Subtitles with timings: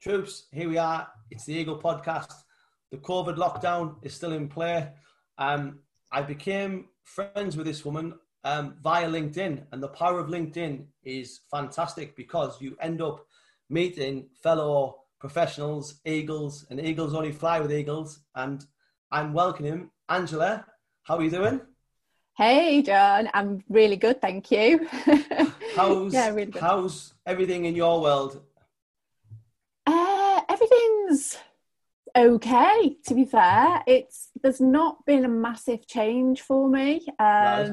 [0.00, 1.08] Troops, here we are.
[1.28, 2.32] It's the Eagle podcast.
[2.92, 4.90] The COVID lockdown is still in play.
[5.38, 5.80] Um,
[6.12, 8.14] I became friends with this woman
[8.44, 13.26] um, via LinkedIn, and the power of LinkedIn is fantastic because you end up
[13.70, 18.20] meeting fellow professionals, Eagles, and Eagles only fly with Eagles.
[18.36, 18.64] And
[19.10, 20.64] I'm welcoming Angela.
[21.02, 21.60] How are you doing?
[22.36, 23.30] Hey, John.
[23.34, 24.86] I'm really good, thank you.
[25.74, 26.62] how's, yeah, really good.
[26.62, 28.44] how's everything in your world?
[29.90, 31.38] Uh, everything's
[32.16, 32.96] okay.
[33.06, 37.06] To be fair, it's there's not been a massive change for me.
[37.18, 37.70] Um, right.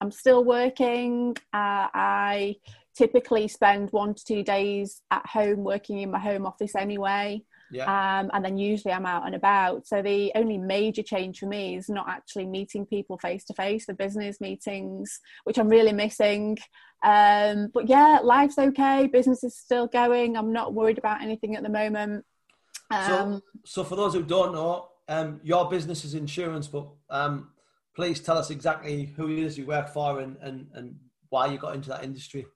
[0.00, 1.36] I'm still working.
[1.52, 2.56] Uh, I
[2.96, 7.42] typically spend one to two days at home working in my home office anyway.
[7.72, 7.84] Yeah.
[7.84, 9.86] Um, and then usually I'm out and about.
[9.86, 13.86] So the only major change for me is not actually meeting people face to face,
[13.86, 16.58] the business meetings, which I'm really missing.
[17.04, 19.06] Um, but yeah, life's okay.
[19.06, 20.36] Business is still going.
[20.36, 22.24] I'm not worried about anything at the moment.
[22.90, 27.50] Um, so, so for those who don't know, um, your business is insurance, but um,
[27.94, 30.94] please tell us exactly who it is you work for and, and, and
[31.28, 32.46] why you got into that industry.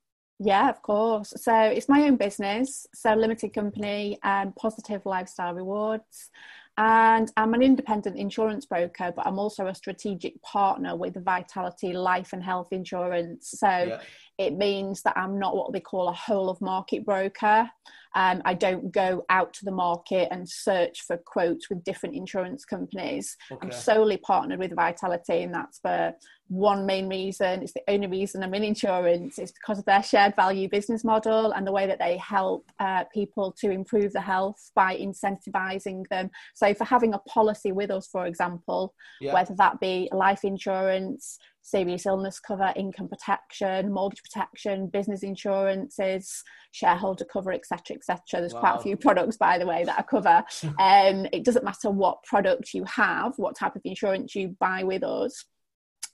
[0.40, 1.32] Yeah, of course.
[1.36, 6.30] So it's my own business, so limited company and positive lifestyle rewards.
[6.76, 12.32] And I'm an independent insurance broker, but I'm also a strategic partner with Vitality Life
[12.32, 13.54] and Health Insurance.
[13.58, 14.00] So yeah.
[14.38, 17.70] It means that I'm not what they call a whole of market broker.
[18.16, 22.64] Um, I don't go out to the market and search for quotes with different insurance
[22.64, 23.36] companies.
[23.50, 23.60] Okay.
[23.60, 26.14] I'm solely partnered with Vitality, and that's for
[26.48, 27.62] one main reason.
[27.62, 29.38] It's the only reason I'm in insurance.
[29.38, 33.04] It's because of their shared value business model and the way that they help uh,
[33.12, 36.30] people to improve their health by incentivizing them.
[36.54, 39.34] So, for having a policy with us, for example, yeah.
[39.34, 47.24] whether that be life insurance, serious illness cover, income protection, mortgage protection, business insurances, shareholder
[47.24, 48.20] cover, etc., etc.
[48.34, 48.60] There's wow.
[48.60, 50.44] quite a few products, by the way, that I cover.
[50.78, 55.02] um, it doesn't matter what product you have, what type of insurance you buy with
[55.02, 55.46] us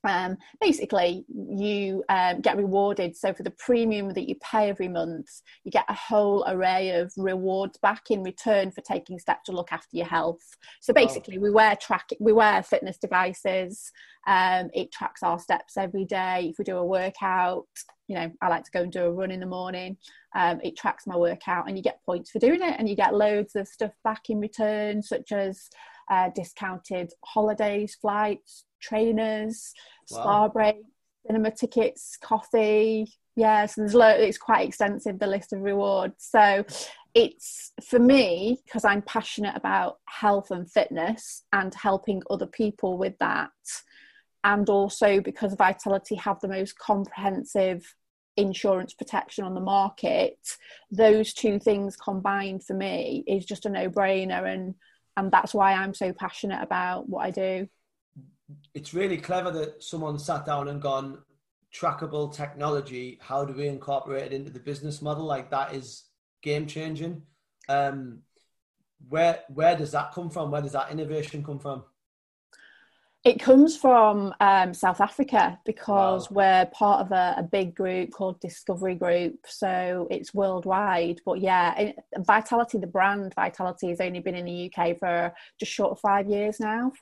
[0.04, 3.16] um, basically you um, get rewarded.
[3.16, 5.28] So for the premium that you pay every month
[5.64, 9.72] you get a whole array of rewards back in return for taking steps to look
[9.72, 10.56] after your health.
[10.80, 13.90] So basically we wear track we wear fitness devices.
[14.26, 16.48] Um, it tracks our steps every day.
[16.50, 17.66] If we do a workout
[18.10, 19.96] you know i like to go and do a run in the morning.
[20.34, 22.74] Um, it tracks my workout and you get points for doing it.
[22.78, 25.68] And you get loads of stuff back in return such as
[26.10, 29.72] uh, discounted holidays flights trainers,
[30.10, 30.19] wow.
[30.19, 30.88] spa breaks,
[31.26, 33.12] cinema tickets, coffee.
[33.37, 36.16] Yeah, so there's lo- it's quite extensive the list of rewards.
[36.19, 36.65] So
[37.15, 43.15] it's for me because I'm passionate about health and fitness and helping other people with
[43.21, 43.50] that,
[44.44, 47.94] and also because Vitality have the most comprehensive
[48.37, 50.38] insurance protection on the market.
[50.91, 54.75] Those two things combined for me is just a no-brainer, and
[55.20, 57.69] and that's why I'm so passionate about what I do.
[58.75, 61.19] It's really clever that someone sat down and gone
[61.72, 65.25] trackable technology how do we incorporate it into the business model?
[65.25, 66.04] Like that is
[66.42, 67.22] game changing.
[67.69, 68.22] Um
[69.09, 70.50] where where does that come from?
[70.50, 71.84] Where does that innovation come from
[73.22, 76.36] it comes from um, South Africa because wow.
[76.36, 79.34] we're part of a, a, big group called Discovery Group.
[79.47, 81.20] So it's worldwide.
[81.26, 85.92] But yeah, Vitality, the brand Vitality, has only been in the UK for just short
[85.92, 86.92] of five years now,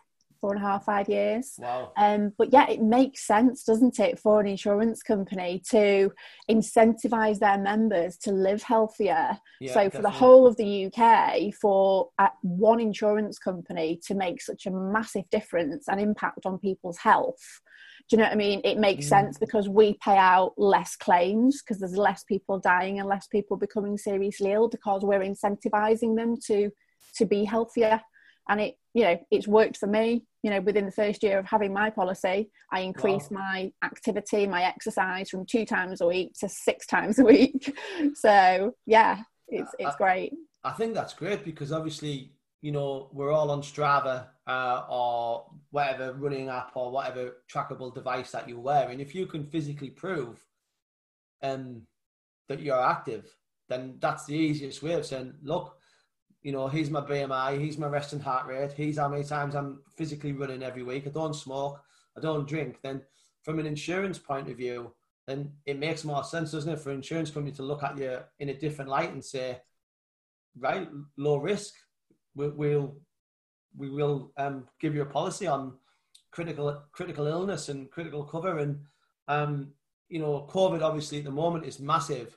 [0.41, 1.55] four and a half, five years.
[1.59, 1.93] Wow.
[1.97, 6.11] Um, but yeah, it makes sense, doesn't it, for an insurance company to
[6.51, 9.39] incentivize their members to live healthier.
[9.61, 14.41] Yeah, so for the whole of the UK, for uh, one insurance company to make
[14.41, 17.61] such a massive difference and impact on people's health.
[18.09, 18.63] Do you know what I mean?
[18.65, 19.09] It makes mm.
[19.11, 23.59] sense because we pay out less claims because there's less people dying and less people
[23.59, 26.71] becoming seriously ill because we're incentivizing them to
[27.17, 28.01] to be healthier
[28.49, 31.47] and it you know it's worked for me you know within the first year of
[31.47, 33.41] having my policy i increased wow.
[33.41, 37.77] my activity my exercise from two times a week to six times a week.
[38.15, 40.33] So yeah it's it's I, great.
[40.65, 46.13] I think that's great because obviously you know we're all on strava uh, or whatever
[46.15, 50.45] running app or whatever trackable device that you wear and if you can physically prove
[51.43, 51.83] um,
[52.49, 53.33] that you're active
[53.69, 55.78] then that's the easiest way of saying look
[56.43, 59.81] you know, he's my BMI, he's my resting heart rate, he's how many times I'm
[59.97, 61.07] physically running every week.
[61.07, 61.81] I don't smoke,
[62.17, 62.79] I don't drink.
[62.83, 63.03] Then,
[63.43, 64.95] from an insurance point of view,
[65.27, 68.19] then it makes more sense, doesn't it, for an insurance company to look at you
[68.39, 69.59] in a different light and say,
[70.59, 71.75] right, low risk,
[72.35, 72.97] we'll, we'll
[73.77, 75.75] we will um, give you a policy on
[76.31, 78.81] critical critical illness and critical cover and
[79.29, 79.73] um,
[80.09, 82.37] you know covid obviously at the moment is massive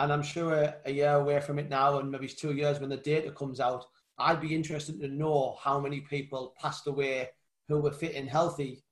[0.00, 2.96] and I'm sure a, year away from it now, and maybe two years when the
[2.96, 3.84] data comes out,
[4.18, 7.28] I'd be interested to know how many people passed away
[7.68, 8.82] who were fit and healthy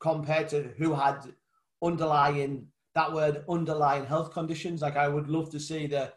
[0.00, 1.34] compared to who had
[1.82, 4.80] underlying that word underlying health conditions.
[4.80, 6.12] Like I would love to see the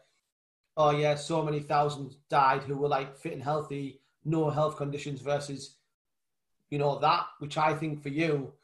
[0.78, 5.20] oh yeah, so many thousands died who were like fit and healthy, no health conditions
[5.20, 5.76] versus
[6.70, 8.54] you know that, which I think for you,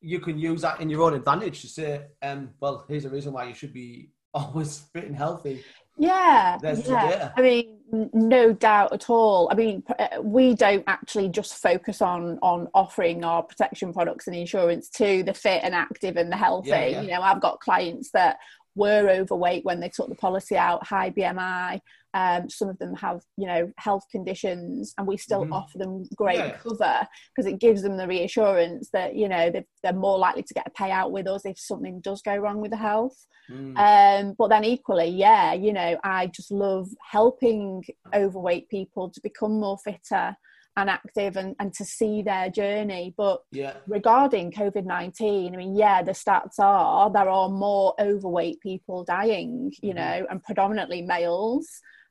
[0.00, 3.32] you can use that in your own advantage to say, um, well, here's a reason
[3.32, 4.10] why you should be
[4.52, 5.64] always fit and healthy.
[5.96, 7.30] Yeah, yeah.
[7.36, 7.78] I mean,
[8.12, 9.48] no doubt at all.
[9.52, 14.34] I mean, uh, we don't actually just focus on on offering our protection products and
[14.34, 16.70] insurance to the fit and active and the healthy.
[16.70, 17.02] Yeah, yeah.
[17.02, 18.38] You know, I've got clients that
[18.74, 21.80] were overweight when they took the policy out, high BMI.
[22.14, 25.52] Um, some of them have, you know, health conditions, and we still mm-hmm.
[25.52, 26.56] offer them great yeah.
[26.56, 29.52] cover because it gives them the reassurance that you know
[29.82, 32.70] they're more likely to get a payout with us if something does go wrong with
[32.70, 33.26] the health.
[33.50, 33.76] Mm.
[33.76, 37.84] Um, but then equally, yeah, you know, I just love helping
[38.14, 40.36] overweight people to become more fitter
[40.76, 43.14] and active and, and to see their journey.
[43.16, 43.74] But yeah.
[43.86, 49.72] regarding COVID 19, I mean, yeah, the stats are there are more overweight people dying,
[49.82, 49.98] you mm-hmm.
[49.98, 51.68] know, and predominantly males.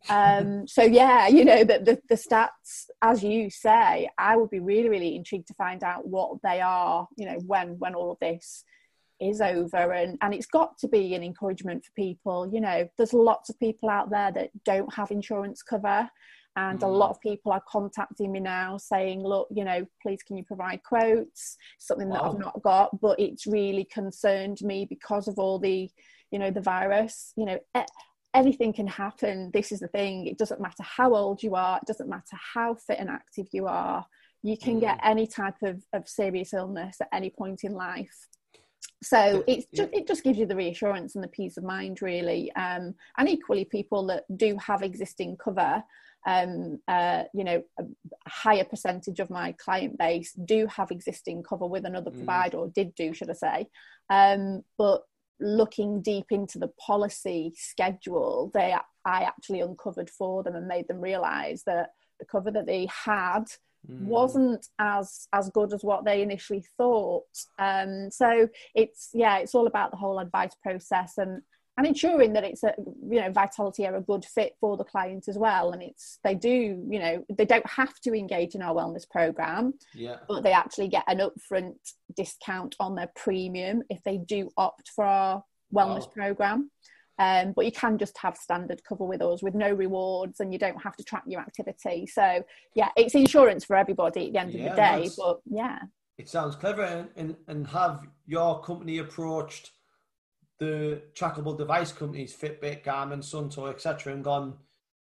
[0.10, 4.60] Um, so, yeah, you know, the, the, the stats, as you say, I would be
[4.60, 8.20] really, really intrigued to find out what they are, you know, when, when all of
[8.20, 8.64] this
[9.20, 9.94] is over.
[9.94, 12.50] And and it's got to be an encouragement for people.
[12.52, 16.10] You know there's lots of people out there that don't have insurance cover.
[16.56, 16.84] And mm.
[16.84, 20.44] a lot of people are contacting me now saying look you know please can you
[20.44, 21.58] provide quotes?
[21.80, 22.16] Something wow.
[22.16, 23.00] that i've not got.
[23.02, 25.90] But it's really concerned me because of all the
[26.32, 27.34] you know the virus.
[27.36, 27.60] You know
[28.34, 29.52] anything can happen.
[29.54, 30.28] This is the thing.
[30.28, 31.78] It doesn't matter how old you are.
[31.78, 34.06] It doesn't matter how fit and active you are.
[34.42, 34.82] You can mm.
[34.82, 38.28] get any type of, of serious illness at any point in life.
[39.02, 42.52] So it's just, it just gives you the reassurance and the peace of mind really.
[42.54, 45.84] Um, and equally people that do have existing cover
[46.26, 47.84] um, uh, you know, a
[48.28, 52.16] higher percentage of my client base do have existing cover with another mm.
[52.16, 53.68] provider, or did do, should I say.
[54.10, 55.04] Um, but
[55.44, 58.76] looking deep into the policy schedule, they
[59.06, 63.44] I actually uncovered for them and made them realise that the cover that they had
[63.90, 64.02] mm.
[64.02, 67.26] wasn't as as good as what they initially thought.
[67.60, 71.42] Um, so it's yeah, it's all about the whole advice process and
[71.78, 72.74] and ensuring that it's a
[73.10, 75.72] you know vitality are a good fit for the client as well.
[75.72, 79.74] And it's they do you know they don't have to engage in our wellness program
[79.94, 80.18] yeah.
[80.28, 81.76] but they actually get an upfront
[82.16, 85.44] discount on their premium if they do opt for our
[85.74, 86.70] wellness program.
[87.20, 90.58] Um, but you can just have standard cover with us with no rewards and you
[90.58, 92.06] don't have to track your activity.
[92.06, 92.44] So
[92.76, 95.80] yeah it's insurance for everybody at the end yeah, of the day but yeah.
[96.20, 99.72] It sounds clever and, and, and have your company approached
[100.64, 104.56] the trackable device companies, Fitbit, Garmin, Suunto, etc., and gone,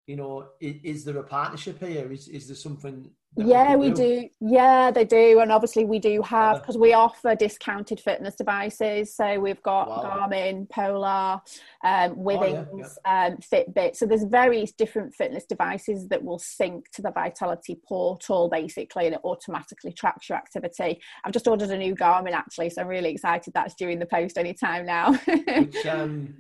[0.06, 2.10] you know, is, is, there a partnership here?
[2.10, 4.28] Is is there something yeah we do?
[4.40, 9.14] yeah they do and obviously we do have because we offer discounted fitness devices.
[9.14, 10.26] So we've got wow.
[10.28, 11.40] garmin polar
[11.84, 13.26] um withings oh, yeah, yeah.
[13.26, 13.94] Um, fitbit.
[13.94, 19.14] So there's various different fitness devices that will sync to the vitality portal basically and
[19.14, 21.00] it automatically tracks your activity.
[21.24, 24.06] I've just ordered a new garmin actually so i'm really excited that's due in the
[24.06, 25.12] post anytime now.
[25.26, 26.34] Which um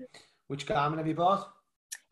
[0.48, 1.52] which garmin have you bought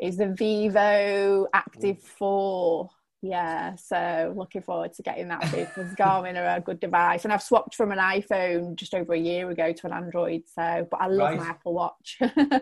[0.00, 2.90] is the Vivoactive 4
[3.20, 7.42] yeah, so looking forward to getting that because Garmin are a good device, and I've
[7.42, 10.42] swapped from an iPhone just over a year ago to an Android.
[10.46, 11.40] So, but I love right.
[11.40, 12.18] my Apple Watch.
[12.20, 12.60] Do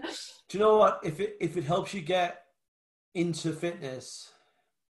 [0.53, 1.01] you know what?
[1.05, 2.43] If it if it helps you get
[3.15, 4.33] into fitness,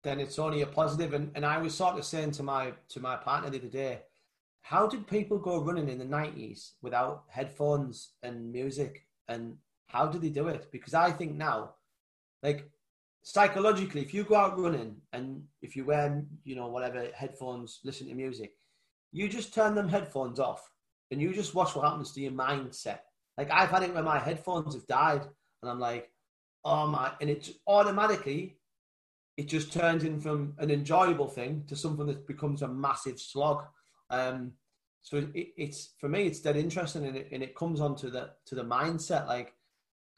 [0.02, 1.14] then it's only a positive.
[1.14, 4.02] And and I was sort of saying to my to my partner the other day,
[4.60, 9.06] how did people go running in the nineties without headphones and music?
[9.28, 10.70] And how did they do it?
[10.70, 11.76] Because I think now,
[12.44, 12.70] like
[13.22, 18.06] psychologically, if you go out running and if you wear, you know, whatever headphones, listen
[18.08, 18.52] to music,
[19.10, 20.70] you just turn them headphones off
[21.10, 22.98] and you just watch what happens to your mindset.
[23.38, 25.22] Like I've had it where my headphones have died
[25.62, 26.10] and I'm like,
[26.64, 28.58] oh my, and it automatically,
[29.36, 33.64] it just turns in from an enjoyable thing to something that becomes a massive slog.
[34.10, 34.52] Um,
[35.02, 38.30] so it, it's for me, it's dead interesting, and it, and it comes onto the
[38.46, 39.26] to the mindset.
[39.26, 39.52] Like,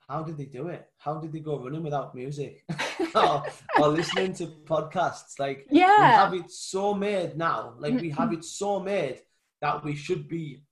[0.09, 0.87] how did they do it?
[0.99, 2.65] How did they go running without music
[3.15, 3.45] or,
[3.79, 5.39] or, listening to podcasts?
[5.39, 7.75] Like, yeah, we have it so made now.
[7.79, 9.23] Like, we have it so made
[9.61, 10.63] that we should be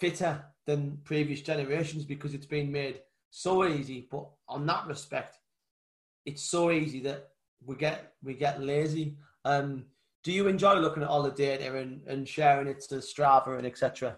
[0.00, 3.00] fitter than previous generations because it's been made
[3.30, 4.08] so easy.
[4.10, 5.36] But on that respect,
[6.24, 7.28] it's so easy that
[7.64, 9.18] we get we get lazy.
[9.44, 9.84] Um,
[10.22, 13.66] do you enjoy looking at all the data and, and sharing it to Strava and
[13.66, 14.16] etc.?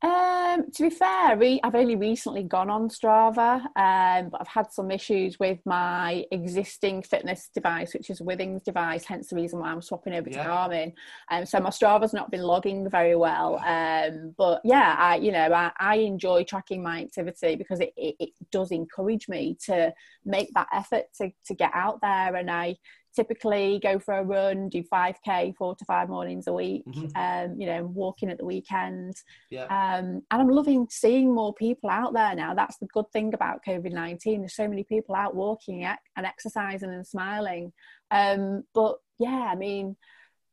[0.00, 4.48] Uh, Um, to be fair, re- I've only recently gone on Strava, um, but I've
[4.48, 9.04] had some issues with my existing fitness device, which is a Withings device.
[9.04, 10.42] Hence the reason why I'm swapping over yeah.
[10.42, 10.92] to Garmin.
[11.30, 13.58] Um, so my Strava's not been logging very well.
[13.58, 18.16] Um, but yeah, I you know I, I enjoy tracking my activity because it, it,
[18.18, 19.92] it does encourage me to
[20.24, 22.76] make that effort to to get out there, and I
[23.14, 27.06] typically go for a run, do 5k four to five mornings a week, mm-hmm.
[27.16, 29.14] um, you know, walking at the weekend.
[29.50, 29.64] Yeah.
[29.64, 32.54] Um, and I'm loving seeing more people out there now.
[32.54, 34.40] That's the good thing about COVID 19.
[34.40, 37.72] There's so many people out walking and exercising and smiling.
[38.10, 39.96] Um, but yeah, I mean,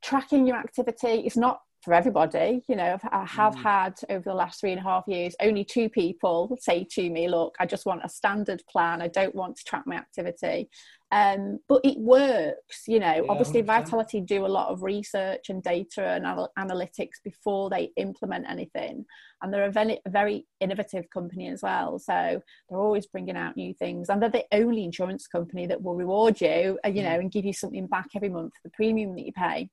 [0.04, 2.64] tracking your activity is not for everybody.
[2.68, 3.62] You know, I have mm.
[3.62, 7.30] had over the last three and a half years only two people say to me,
[7.30, 9.02] "Look, I just want a standard plan.
[9.02, 10.70] I don't want to track my activity."
[11.12, 12.84] Um, but it works.
[12.88, 13.66] You know, yeah, obviously, 100%.
[13.66, 19.06] Vitality do a lot of research and data and anal- analytics before they implement anything,
[19.42, 22.00] and they're a very, a very innovative company as well.
[22.00, 25.96] So they're always bringing out new things, and they're the only insurance company that will
[25.96, 27.22] reward you, uh, you know, mm.
[27.22, 29.70] and give you something back every month for the premium that you pay.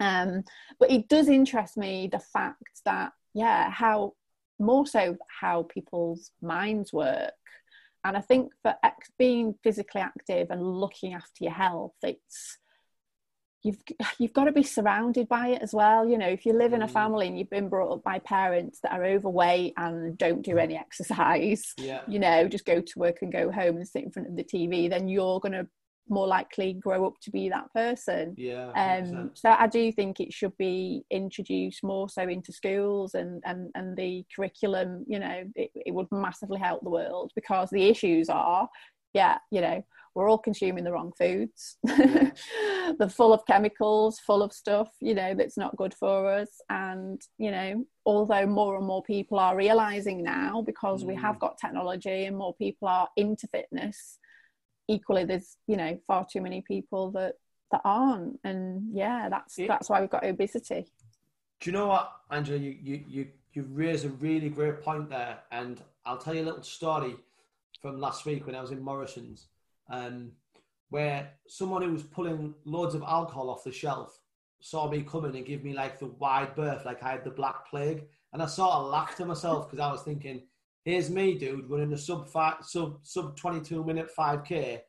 [0.00, 0.44] Um,
[0.78, 4.12] but it does interest me the fact that, yeah, how
[4.58, 7.32] more so how people's minds work.
[8.06, 12.58] And I think for ex- being physically active and looking after your health, it's
[13.62, 13.82] you've
[14.18, 16.08] you've got to be surrounded by it as well.
[16.08, 16.92] You know, if you live in a mm.
[16.92, 20.76] family and you've been brought up by parents that are overweight and don't do any
[20.76, 22.02] exercise, yeah.
[22.06, 24.44] you know, just go to work and go home and sit in front of the
[24.44, 25.66] TV, then you're going to
[26.08, 28.34] more likely grow up to be that person.
[28.36, 28.70] Yeah.
[28.70, 33.70] Um, so I do think it should be introduced more so into schools and and
[33.74, 35.04] and the curriculum.
[35.08, 38.68] You know, it, it would massively help the world because the issues are,
[39.14, 39.84] yeah, you know,
[40.16, 41.76] we're all consuming the wrong foods.
[41.84, 46.48] They're full of chemicals, full of stuff, you know, that's not good for us.
[46.70, 51.08] And, you know, although more and more people are realizing now because mm.
[51.08, 51.40] we have mm.
[51.40, 54.18] got technology and more people are into fitness,
[54.88, 57.34] equally there's you know far too many people that
[57.72, 58.38] that aren't.
[58.44, 60.86] And yeah that's it, that's why we've got obesity.
[61.60, 65.38] Do you know what angela you you you you raised a really great point there.
[65.50, 67.16] And i'll tell you a little story
[67.82, 69.48] from last week when i was in morrison's
[69.90, 70.32] um,
[70.90, 74.20] where someone who was pulling loads of alcohol off the shelf
[74.60, 77.68] saw me coming and give me like the wide berth like i had the black
[77.68, 78.04] plague.
[78.32, 80.42] And i sort of laughed to myself because i was thinking
[80.86, 84.80] here's me, dude, running a sub five, sub sub 22 minute 5k.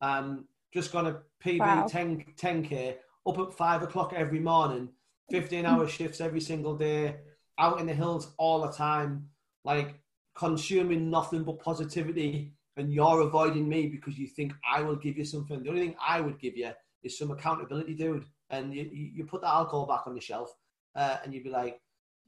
[0.00, 1.86] Um, just gonna PB wow.
[1.88, 4.90] 10 10k up at five o'clock every morning,
[5.30, 7.16] 15 hour shifts every single day,
[7.58, 9.26] out in the hills all the time,
[9.64, 9.98] like
[10.36, 12.52] consuming nothing but positivity.
[12.76, 15.64] And you're avoiding me because you think I will give you something.
[15.64, 16.70] The only thing I would give you
[17.02, 18.24] is some accountability, dude.
[18.50, 20.54] And you, you put the alcohol back on the shelf,
[20.94, 21.80] uh, and you'd be like,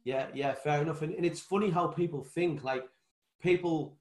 [0.02, 1.02] yeah, yeah, fair enough.
[1.02, 2.82] And, and it's funny how people think like
[3.40, 3.98] people,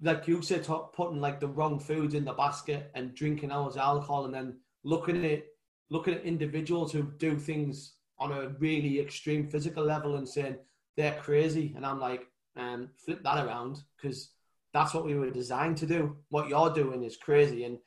[0.00, 3.82] like you said, putting like the wrong foods in the basket and drinking hours of
[3.82, 5.44] alcohol, and then looking at
[5.90, 10.56] looking at individuals who do things on a really extreme physical level and saying
[10.96, 12.26] they're crazy, and I'm like,
[12.56, 14.30] um, flip that around because
[14.72, 16.16] that's what we were designed to do.
[16.28, 17.64] What you're doing is crazy.
[17.64, 17.78] And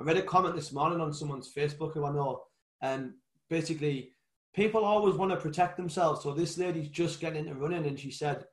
[0.00, 2.42] I read a comment this morning on someone's Facebook who I know,
[2.80, 3.12] and
[3.48, 4.12] basically
[4.54, 6.22] people always want to protect themselves.
[6.22, 8.46] So this lady's just getting into running, and she said,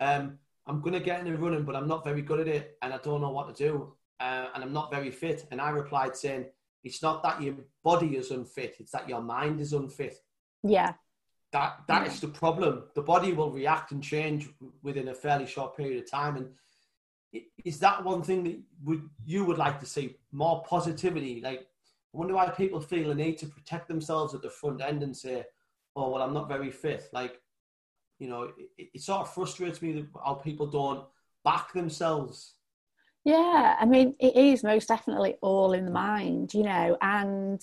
[0.00, 0.38] um,
[0.70, 2.94] I'm going to get in the running, but I'm not very good at it and
[2.94, 3.92] I don't know what to do.
[4.20, 5.46] Uh, and I'm not very fit.
[5.50, 6.46] And I replied saying,
[6.84, 10.18] it's not that your body is unfit, it's that your mind is unfit.
[10.62, 10.92] Yeah.
[11.52, 12.12] That that yeah.
[12.12, 12.84] is the problem.
[12.94, 14.48] The body will react and change
[14.84, 16.36] within a fairly short period of time.
[16.36, 21.40] And is that one thing that would you would like to see more positivity?
[21.40, 21.62] Like,
[22.14, 25.16] I wonder why people feel a need to protect themselves at the front end and
[25.16, 25.44] say,
[25.96, 27.40] "Oh, well, I'm not very fit." Like,
[28.20, 31.04] you know, it, it sort of frustrates me how people don't
[31.44, 32.54] back themselves.
[33.24, 37.62] Yeah, I mean, it is most definitely all in the mind, you know, and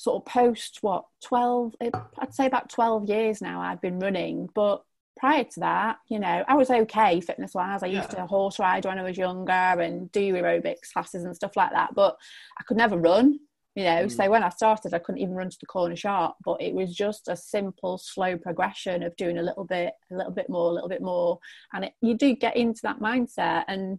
[0.00, 4.82] sort of post what 12 i'd say about 12 years now i've been running but
[5.18, 7.98] prior to that you know i was okay fitness wise i yeah.
[7.98, 11.70] used to horse ride when i was younger and do aerobics classes and stuff like
[11.72, 12.16] that but
[12.58, 13.38] i could never run
[13.80, 14.12] you know mm.
[14.12, 16.94] so when i started i couldn't even run to the corner shop but it was
[16.94, 20.74] just a simple slow progression of doing a little bit a little bit more a
[20.74, 21.38] little bit more
[21.72, 23.98] and it, you do get into that mindset and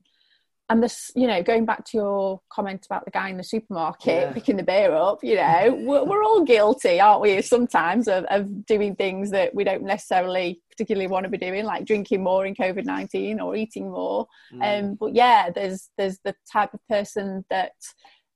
[0.70, 4.22] and this you know going back to your comment about the guy in the supermarket
[4.22, 4.32] yeah.
[4.32, 8.66] picking the beer up you know we're, we're, all guilty aren't we sometimes of, of
[8.68, 12.54] doing things that we don't necessarily particularly want to be doing like drinking more in
[12.54, 14.62] covid-19 or eating more mm.
[14.80, 17.74] um, but yeah there's there's the type of person that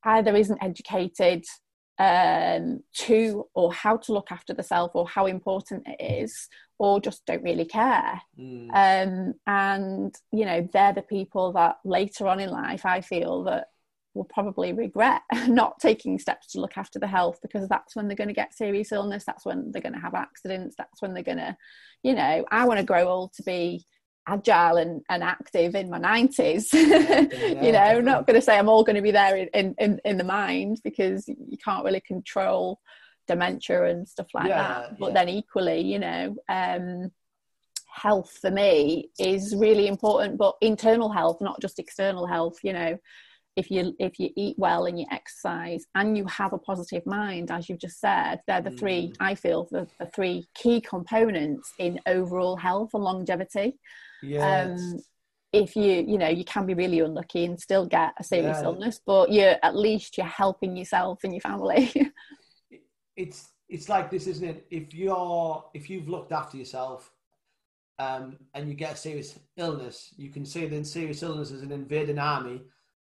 [0.05, 1.43] either isn't educated
[1.97, 6.99] um, to or how to look after the self or how important it is or
[6.99, 8.69] just don't really care mm.
[8.73, 13.67] um, and you know they're the people that later on in life i feel that
[14.13, 18.17] will probably regret not taking steps to look after the health because that's when they're
[18.17, 21.23] going to get serious illness that's when they're going to have accidents that's when they're
[21.23, 21.55] going to
[22.03, 23.85] you know i want to grow old to be
[24.27, 28.57] agile and, and active in my 90s yeah, you know I'm not going to say
[28.57, 32.01] i'm all going to be there in, in in the mind because you can't really
[32.01, 32.79] control
[33.27, 34.99] dementia and stuff like yeah, that.
[34.99, 37.11] But then equally you know um
[37.91, 42.97] health for me is really important but internal health not just external health you know.
[43.55, 47.51] If you if you eat well and you exercise and you have a positive mind
[47.51, 49.15] as you've just said they're the three mm.
[49.21, 53.79] i feel the, the three key components in overall health and longevity
[54.21, 54.79] yes.
[54.79, 54.99] Um,
[55.53, 58.65] if you you know you can be really unlucky and still get a serious yeah.
[58.65, 62.11] illness but you're at least you're helping yourself and your family
[63.15, 67.11] it's it's like this isn't it if you're if you've looked after yourself
[67.99, 71.71] um, and you get a serious illness you can see the serious illness as an
[71.71, 72.61] invading army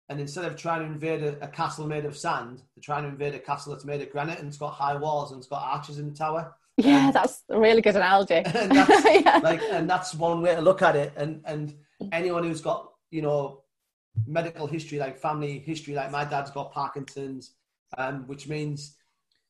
[0.10, 3.10] and instead of trying to invade a, a, castle made of sand, they're trying to
[3.10, 5.64] invade a castle that's made of granite and it's got high walls and it's got
[5.64, 6.56] arches in the tower.
[6.78, 8.36] Yeah, that's a really good analogy.
[8.46, 9.40] and that's yeah.
[9.44, 11.12] like, and that's one way to look at it.
[11.16, 11.76] And and
[12.12, 13.64] anyone who's got you know
[14.28, 17.54] medical history, like family history, like my dad's got Parkinson's,
[17.98, 18.96] um, which means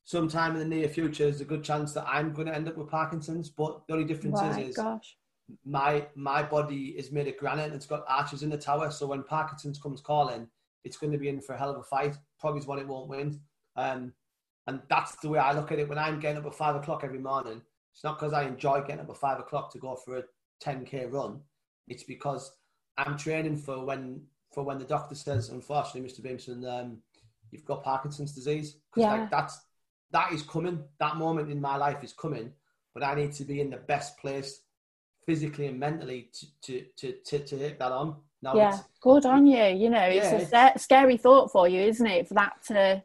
[0.06, 2.78] sometime in the near future there's a good chance that I'm going to end up
[2.78, 3.50] with Parkinson's.
[3.50, 5.18] But the only difference oh is, gosh.
[5.66, 8.90] my my body is made of granite and it's got arches in the tower.
[8.90, 10.48] So when Parkinson's comes calling,
[10.86, 12.16] it's going to be in for a hell of a fight.
[12.40, 13.42] Probably is what it won't win.
[13.76, 14.14] Um,
[14.68, 15.88] and that's the way I look at it.
[15.88, 17.62] When I'm getting up at five o'clock every morning,
[17.94, 20.24] it's not because I enjoy getting up at five o'clock to go for a
[20.64, 21.40] 10k run.
[21.88, 22.52] It's because
[22.98, 24.22] I'm training for when
[24.54, 26.22] for when the doctor says, unfortunately, Mr.
[26.22, 26.98] Beamson, um,
[27.52, 28.78] you've got Parkinson's disease.
[28.96, 29.14] Yeah.
[29.14, 29.60] Like that's
[30.12, 30.84] that is coming.
[31.00, 32.52] That moment in my life is coming.
[32.94, 34.62] But I need to be in the best place
[35.26, 38.18] physically and mentally to to to to, to hit that on.
[38.42, 39.64] Now yeah, good on you.
[39.64, 42.28] You know, it's a it's, scary thought for you, isn't it?
[42.28, 43.02] For that to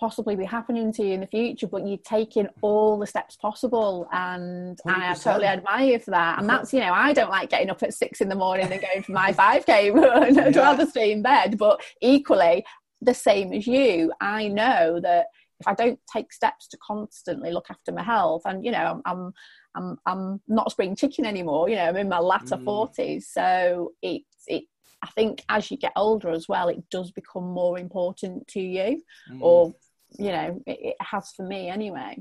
[0.00, 4.08] possibly be happening to you in the future, but you're taking all the steps possible.
[4.12, 4.94] And 100%.
[4.96, 6.38] I totally admire you for that.
[6.38, 8.80] And that's, you know, I don't like getting up at six in the morning and
[8.80, 10.38] going for my 5K run.
[10.38, 10.60] I'd yeah.
[10.60, 11.58] rather stay in bed.
[11.58, 12.64] But equally,
[13.02, 15.26] the same as you, I know that
[15.60, 19.02] if I don't take steps to constantly look after my health, and you know, I'm
[19.04, 19.32] I'm
[19.74, 21.68] I'm, I'm not a spring chicken anymore.
[21.68, 22.64] You know, I'm in my latter mm.
[22.64, 23.32] forties, mm.
[23.32, 24.64] so it's it.
[25.02, 29.02] I think as you get older as well, it does become more important to you,
[29.30, 29.40] mm.
[29.40, 29.74] or
[30.18, 32.16] you know, it, it, has for me anyway.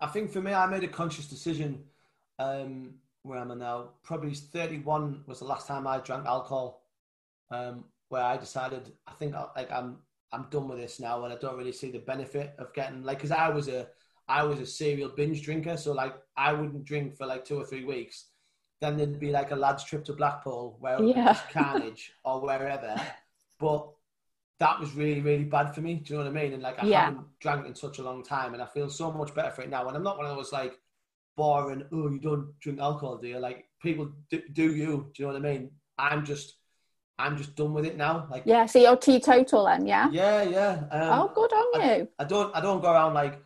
[0.00, 1.84] I think for me, I made a conscious decision.
[2.38, 3.90] Um, where am I now?
[4.02, 6.82] Probably 31 was the last time I drank alcohol.
[7.50, 9.98] Um, where I decided, I think like I'm
[10.32, 13.18] I'm done with this now, and I don't really see the benefit of getting like
[13.18, 13.88] because I was a
[14.28, 17.64] I was a serial binge drinker, so like I wouldn't drink for like two or
[17.64, 18.26] three weeks.
[18.80, 21.38] Then there'd be like a lads trip to Blackpool where yeah.
[21.52, 23.00] carnage or wherever,
[23.60, 23.91] but
[24.62, 25.94] that was really really bad for me.
[25.96, 26.52] Do you know what I mean?
[26.52, 27.06] And like I yeah.
[27.06, 29.70] haven't drank in such a long time, and I feel so much better for it
[29.70, 29.88] now.
[29.88, 30.78] And I'm not one of those like
[31.36, 31.82] boring.
[31.92, 33.40] Oh, you don't drink alcohol, do you?
[33.40, 35.10] Like people do, do you?
[35.14, 35.72] Do you know what I mean?
[35.98, 36.58] I'm just
[37.18, 38.28] I'm just done with it now.
[38.30, 40.08] Like yeah, so you're teetotal then, yeah?
[40.12, 40.84] Yeah, yeah.
[40.92, 42.08] Um, oh, good on I, you.
[42.20, 43.42] I don't I don't go around like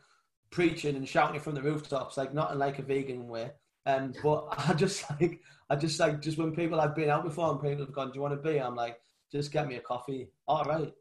[0.50, 3.52] preaching and shouting it from the rooftops, like not in like a vegan way.
[3.86, 7.52] Um, but I just like I just like just when people I've been out before
[7.52, 9.00] and people have gone, "Do you want to be?" I'm like,
[9.32, 10.92] "Just get me a coffee." All right.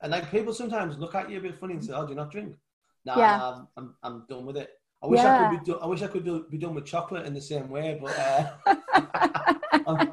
[0.00, 2.16] And like people sometimes look at you a bit funny and say, "Oh, do you
[2.16, 2.56] not drink?"
[3.04, 3.42] Nah, yeah.
[3.42, 4.70] I'm, I'm I'm done with it.
[5.02, 5.46] I wish yeah.
[5.46, 5.72] I could be.
[5.72, 8.18] Do- I wish I could do, be done with chocolate in the same way, but
[8.18, 8.50] uh,
[9.86, 10.12] I'm,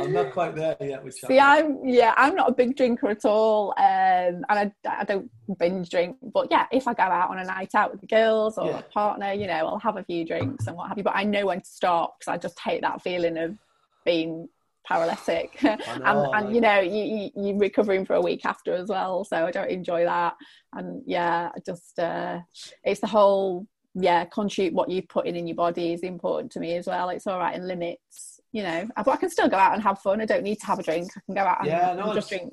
[0.00, 1.36] I'm, not quite there yet with chocolate.
[1.36, 5.30] See, I'm yeah, I'm not a big drinker at all, um, and I, I don't
[5.58, 6.16] binge drink.
[6.22, 8.78] But yeah, if I go out on a night out with the girls or yeah.
[8.78, 11.04] a partner, you know, I'll have a few drinks and what have you.
[11.04, 13.56] But I know when to stop because I just hate that feeling of
[14.04, 14.48] being
[14.86, 18.88] paralytic know, and, and you know you, you are recovering for a week after as
[18.88, 20.34] well so i don't enjoy that
[20.74, 22.38] and yeah just uh
[22.84, 23.66] it's the whole
[23.98, 27.08] yeah, contribute what you've put in in your body is important to me as well.
[27.08, 28.86] It's all right in limits, you know.
[28.94, 30.20] But I can still go out and have fun.
[30.20, 31.10] I don't need to have a drink.
[31.16, 32.52] I can go out and, yeah, no, and just drink.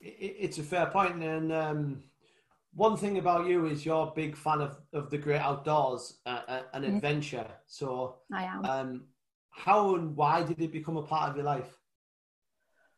[0.00, 1.12] It's a fair point.
[1.12, 2.02] point, and um,
[2.74, 6.40] one thing about you is you're a big fan of, of the great outdoors uh,
[6.48, 6.96] uh and mm-hmm.
[6.96, 7.46] adventure.
[7.66, 8.64] So I am.
[8.64, 9.02] Um,
[9.64, 11.70] how and why did it become a part of your life?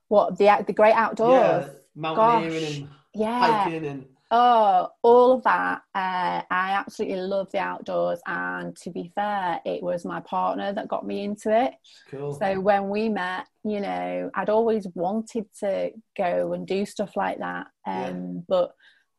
[0.09, 1.67] What the the great outdoors?
[1.67, 2.77] Yeah, mountaineering Gosh.
[2.77, 3.65] and yeah.
[3.65, 5.83] hiking and Oh, all of that.
[5.95, 8.19] Uh, I absolutely love the outdoors.
[8.27, 11.75] And to be fair, it was my partner that got me into it.
[12.11, 12.33] Cool.
[12.39, 17.41] So when we met, you know, I'd always wanted to go and do stuff like
[17.41, 17.67] that.
[17.87, 18.41] Um, yeah.
[18.49, 18.73] But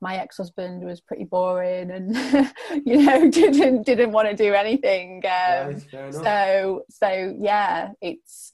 [0.03, 2.15] my ex-husband was pretty boring and
[2.85, 8.51] you know didn't didn't want to do anything um, so so yeah it's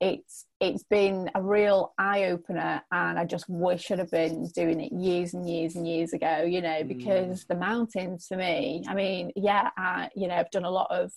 [0.00, 4.80] it's it's been a real eye opener and I just wish I'd have been doing
[4.80, 6.88] it years and years and years ago you know mm.
[6.88, 7.48] because mm.
[7.48, 11.10] the mountains for me I mean yeah I you know I've done a lot of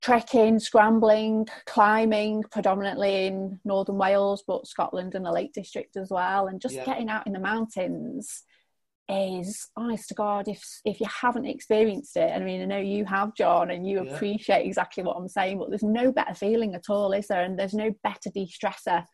[0.00, 6.46] trekking, scrambling, climbing, predominantly in northern Wales, but Scotland and the Lake District as well.
[6.46, 6.84] And just yeah.
[6.84, 8.44] getting out in the mountains
[9.08, 13.04] is honest to God, if if you haven't experienced it, I mean I know you
[13.06, 14.12] have, John, and you yeah.
[14.12, 17.42] appreciate exactly what I'm saying, but there's no better feeling at all, is there?
[17.42, 19.04] And there's no better de-stressor.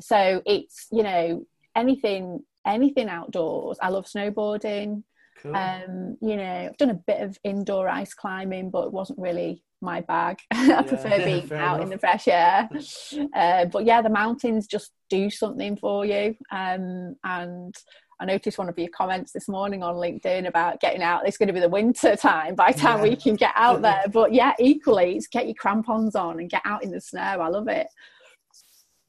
[0.00, 3.78] So it's, you know, anything anything outdoors.
[3.82, 5.02] I love snowboarding.
[5.42, 5.56] Cool.
[5.56, 9.64] Um, you know, I've done a bit of indoor ice climbing, but it wasn't really
[9.80, 10.38] my bag.
[10.52, 11.80] I yeah, prefer being out enough.
[11.80, 12.68] in the fresh air.
[13.34, 16.36] uh, but yeah, the mountains just do something for you.
[16.50, 17.74] Um, and
[18.22, 21.26] I noticed one of your comments this morning on LinkedIn about getting out.
[21.26, 23.10] It's going to be the winter time by the time yeah.
[23.10, 24.04] we can get out there.
[24.12, 27.20] But yeah, equally, it's get your crampons on and get out in the snow.
[27.20, 27.88] I love it.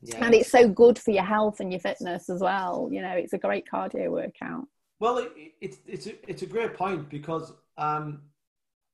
[0.01, 0.25] Yeah.
[0.25, 2.89] And it's so good for your health and your fitness as well.
[2.91, 4.65] You know, it's a great cardio workout.
[4.99, 8.23] Well, it, it's it's a, it's a great point because um,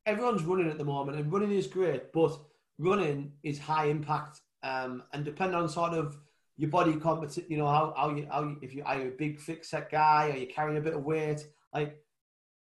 [0.05, 2.37] everyone's running at the moment, and running is great, but
[2.77, 6.17] running is high impact, um, and depending on sort of
[6.59, 9.11] your body competence, you know how, how you how you, if you are you a
[9.11, 11.97] big thick set guy, are you carrying a bit of weight, like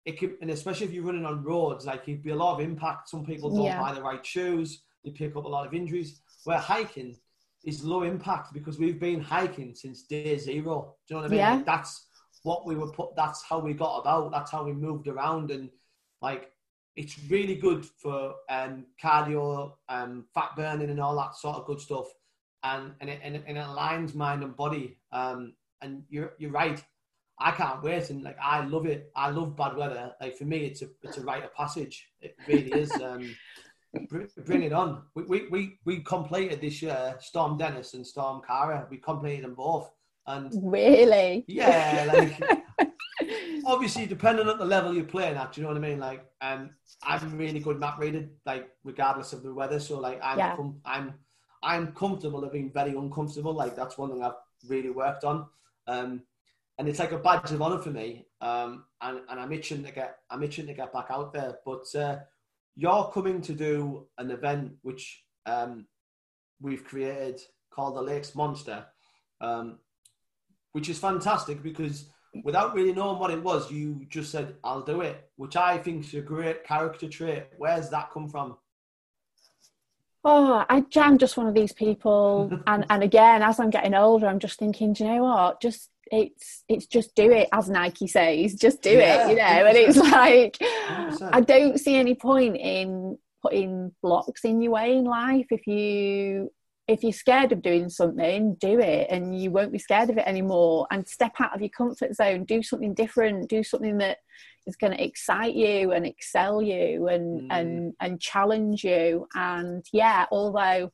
[0.03, 2.59] it could, and especially if you're running on roads, like it'd be a lot of
[2.59, 3.07] impact.
[3.07, 3.79] Some people don't yeah.
[3.79, 6.19] buy the right shoes, they pick up a lot of injuries.
[6.43, 7.15] Where hiking
[7.63, 10.95] is low impact because we've been hiking since day zero.
[11.07, 11.39] Do you know what I mean?
[11.39, 11.53] Yeah.
[11.55, 12.07] Like that's
[12.43, 13.15] what we were put.
[13.15, 14.33] That's how we got about.
[14.33, 15.69] That's how we moved around, and
[16.21, 16.51] like
[16.97, 21.79] it's really good for um, cardio, um, fat burning, and all that sort of good
[21.79, 22.07] stuff.
[22.63, 24.97] And and it, and it, and it aligns mind and body.
[25.11, 26.83] Um, and you're you're right.
[27.39, 29.11] I can't wait, and like I love it.
[29.15, 30.13] I love bad weather.
[30.19, 32.09] Like for me, it's a it's a rite of passage.
[32.21, 32.91] It really is.
[32.91, 33.35] Um,
[34.45, 35.03] bring it on.
[35.15, 38.87] We, we we we completed this year Storm Dennis and Storm Ciara.
[38.89, 39.91] We completed them both.
[40.25, 42.91] And really, yeah, like
[43.65, 45.99] obviously depending on the level you're playing at, do you know what I mean?
[45.99, 46.71] Like, um,
[47.03, 49.79] I'm really good map rated, like regardless of the weather.
[49.79, 50.57] So like, I'm yeah.
[50.85, 51.13] I'm
[51.63, 53.53] I'm comfortable of being very uncomfortable.
[53.53, 54.33] Like that's one thing I've
[54.67, 55.47] really worked on.
[55.87, 56.23] Um,
[56.77, 58.27] and it's like a badge of honor for me.
[58.41, 61.57] Um, and, and I'm itching to get I'm itching to get back out there.
[61.65, 62.19] But uh,
[62.75, 65.87] you're coming to do an event which um,
[66.61, 67.41] we've created
[67.71, 68.85] called the Lakes Monster,
[69.41, 69.79] um,
[70.71, 72.09] which is fantastic because
[72.43, 76.05] without really knowing what it was, you just said, I'll do it, which I think
[76.05, 77.45] is a great character trait.
[77.57, 78.57] Where's that come from?
[80.23, 82.51] Oh, I, am just one of these people.
[82.67, 85.61] and, and again, as I'm getting older, I'm just thinking, do you know what?
[85.61, 89.43] Just it's it's just do it as Nike says, just do yeah, it, you know.
[89.43, 89.67] 100%.
[89.67, 91.29] And it's like 100%.
[91.33, 96.51] I don't see any point in putting blocks in your way in life if you
[96.87, 100.25] if you're scared of doing something, do it and you won't be scared of it
[100.25, 100.87] anymore.
[100.89, 104.19] And step out of your comfort zone, do something different, do something that
[104.67, 107.47] is going to excite you and excel you and mm.
[107.49, 109.27] and and challenge you.
[109.33, 110.91] And yeah, although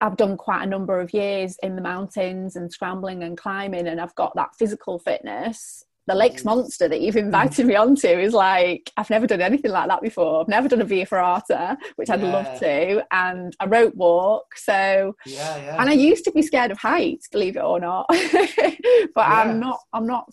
[0.00, 4.00] I've done quite a number of years in the mountains and scrambling and climbing, and
[4.00, 8.90] I've got that physical fitness the Lakes Monster that you've invited me onto is like
[8.96, 10.40] I've never done anything like that before.
[10.40, 12.32] I've never done a via ferrata, which I'd yeah.
[12.32, 14.56] love to, and a rope walk.
[14.56, 15.76] So, yeah, yeah.
[15.78, 18.06] And I used to be scared of heights, believe it or not,
[19.14, 19.26] but.
[19.30, 19.80] I'm not.
[19.92, 20.32] I'm not.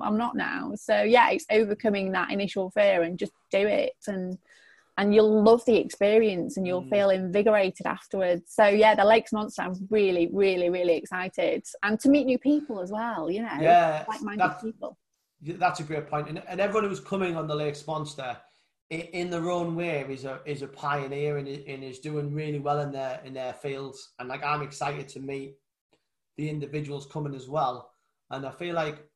[0.00, 0.72] I'm not now.
[0.74, 4.38] So yeah, it's overcoming that initial fear and just do it and
[4.98, 6.90] and you'll love the experience and you'll mm.
[6.90, 8.42] feel invigorated afterwards.
[8.48, 12.80] So yeah, the Lakes Monster, I'm really, really, really excited, and to meet new people
[12.80, 13.30] as well.
[13.30, 14.98] You know, yeah, like-minded people
[15.42, 16.28] that's a great point.
[16.28, 18.36] And, and everyone who's coming on the Lakes Monster
[18.90, 22.80] in, their own way is a is a pioneer and, and is doing really well
[22.80, 24.14] in their in their fields.
[24.18, 25.56] And like I'm excited to meet
[26.36, 27.90] the individuals coming as well.
[28.30, 29.06] And I feel like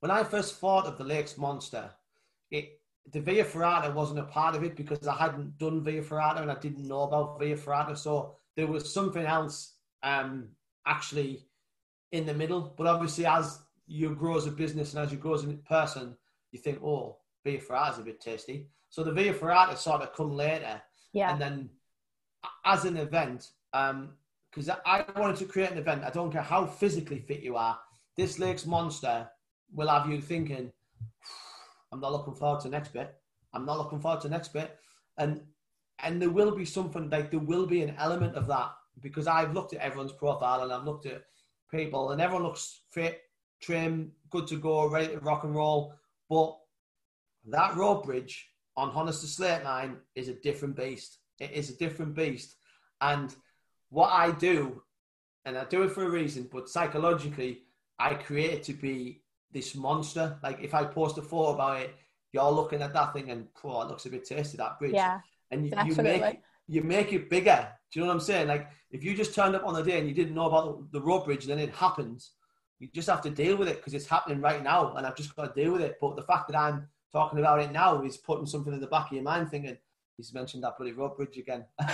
[0.00, 1.90] when I first thought of the Lakes Monster,
[2.50, 2.80] it
[3.12, 6.50] the Via Ferrata wasn't a part of it because I hadn't done Via Ferrata and
[6.50, 7.96] I didn't know about Via Ferrata.
[7.96, 10.48] So there was something else um,
[10.86, 11.46] actually
[12.12, 12.74] in the middle.
[12.76, 16.16] But obviously, as you grow as a business and as you grow as a person,
[16.52, 18.68] you think, oh, Via Ferrata is a bit tasty.
[18.90, 20.80] So the Via Ferrata sort of come later.
[21.12, 21.32] Yeah.
[21.32, 21.70] And then
[22.64, 26.66] as an event, because um, I wanted to create an event, I don't care how
[26.66, 27.78] physically fit you are,
[28.16, 29.28] this Lakes Monster
[29.72, 30.72] will have you thinking,
[31.90, 33.14] I'm not looking forward to the next bit.
[33.54, 34.76] I'm not looking forward to the next bit.
[35.16, 35.40] And
[36.00, 38.70] and there will be something like there will be an element of that
[39.00, 41.24] because I've looked at everyone's profile and I've looked at
[41.70, 43.22] people and everyone looks fit
[43.60, 45.94] trim, good to go, ready to rock and roll.
[46.28, 46.56] But
[47.46, 51.18] that road bridge on Honister Slate Mine is a different beast.
[51.38, 52.56] It is a different beast.
[53.00, 53.34] And
[53.90, 54.82] what I do,
[55.44, 57.62] and I do it for a reason, but psychologically,
[57.98, 60.38] I create it to be this monster.
[60.42, 61.94] Like if I post a photo about it,
[62.32, 64.94] you're looking at that thing and oh, it looks a bit tasty that bridge.
[64.94, 67.68] Yeah, and you, you make you make it bigger.
[67.90, 68.48] Do you know what I'm saying?
[68.48, 71.00] Like if you just turned up on the day and you didn't know about the
[71.00, 72.32] road bridge, then it happens.
[72.78, 75.34] You just have to deal with it because it's happening right now, and I've just
[75.34, 75.98] got to deal with it.
[76.00, 79.06] But the fact that I'm talking about it now is putting something in the back
[79.06, 79.76] of your mind, thinking
[80.16, 81.64] he's mentioned that bloody road bridge again.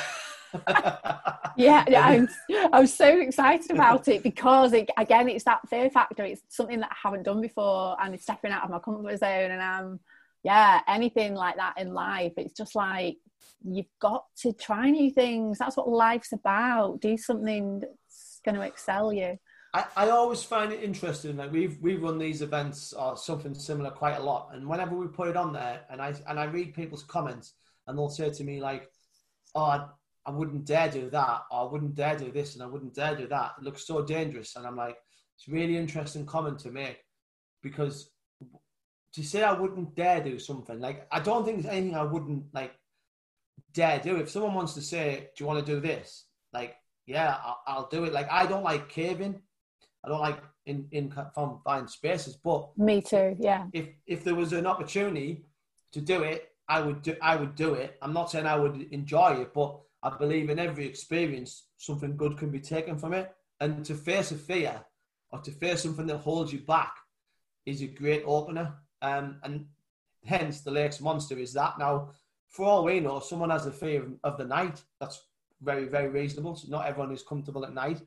[1.56, 2.28] yeah, yeah I'm,
[2.72, 6.24] I'm so excited about it because it, again, it's that fear factor.
[6.24, 9.50] It's something that I haven't done before, and it's stepping out of my comfort zone.
[9.50, 10.00] And I'm,
[10.42, 13.16] yeah, anything like that in life, it's just like
[13.64, 15.58] you've got to try new things.
[15.58, 17.00] That's what life's about.
[17.00, 19.38] Do something that's going to excel you.
[19.74, 21.36] I, I always find it interesting.
[21.36, 25.08] Like we've we run these events or something similar quite a lot, and whenever we
[25.08, 27.54] put it on there, and I and I read people's comments,
[27.86, 28.88] and they'll say to me like,
[29.54, 29.86] "Oh, I,
[30.24, 33.16] I wouldn't dare do that, or I wouldn't dare do this, and I wouldn't dare
[33.16, 33.54] do that.
[33.58, 34.96] It looks so dangerous." And I'm like,
[35.36, 36.98] it's really interesting comment to make
[37.60, 38.10] because
[39.14, 42.54] to say I wouldn't dare do something like I don't think there's anything I wouldn't
[42.54, 42.74] like
[43.72, 44.16] dare do.
[44.16, 47.88] If someone wants to say, "Do you want to do this?" Like, yeah, I'll, I'll
[47.88, 48.12] do it.
[48.12, 49.40] Like, I don't like caving.
[50.04, 52.36] I don't like in in confined spaces.
[52.36, 53.36] But me too.
[53.38, 53.66] Yeah.
[53.72, 55.44] If if there was an opportunity
[55.92, 57.16] to do it, I would do.
[57.22, 57.96] I would do it.
[58.02, 62.36] I'm not saying I would enjoy it, but I believe in every experience, something good
[62.36, 63.32] can be taken from it.
[63.60, 64.84] And to face a fear
[65.30, 66.94] or to face something that holds you back
[67.64, 68.74] is a great opener.
[69.00, 69.66] Um, and
[70.24, 71.78] hence the Lakes Monster is that.
[71.78, 72.10] Now,
[72.48, 74.82] for all we know, someone has a fear of the night.
[75.00, 75.22] That's
[75.62, 76.56] very, very reasonable.
[76.56, 78.02] So not everyone is comfortable at night.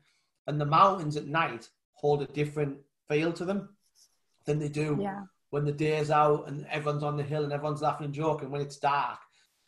[0.46, 3.68] And the mountains at night hold a different feel to them
[4.46, 5.22] than they do yeah.
[5.50, 8.50] when the day is out and everyone's on the hill and everyone's laughing and joking.
[8.50, 9.18] When it's dark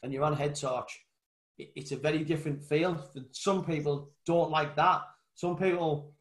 [0.02, 0.98] and you're on head torch,
[1.58, 3.04] it's a very different feel.
[3.32, 5.02] Some people don't like that.
[5.34, 6.14] Some people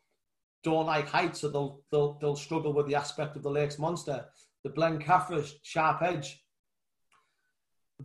[0.64, 4.26] don't like heights, so they'll they'll, they'll struggle with the aspect of the Lakes Monster.
[4.64, 6.44] The Blencathra Sharp Edge,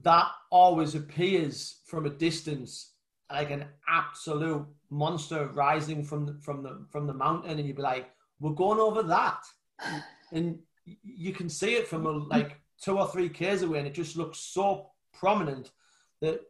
[0.02, 2.92] that always appears from a distance
[3.30, 7.82] like an absolute monster rising from the, from the from the mountain, and you'd be
[7.82, 9.42] like, "We're going over that,"
[10.32, 10.58] and
[11.02, 14.16] you can see it from a, like two or three k's away, and it just
[14.16, 15.70] looks so prominent
[16.20, 16.40] that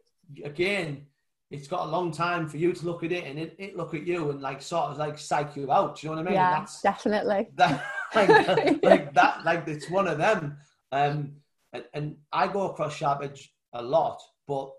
[0.43, 1.05] again,
[1.49, 3.93] it's got a long time for you to look at it, and it, it look
[3.93, 5.99] at you and like sort of like psych you out.
[5.99, 6.33] Do you know what I mean?
[6.35, 7.49] Yeah, that's, definitely.
[7.55, 7.83] That,
[8.15, 10.57] like, like that, like it's one of them.
[10.93, 11.33] Um,
[11.73, 14.71] and, and I go across Sharp Edge a lot, but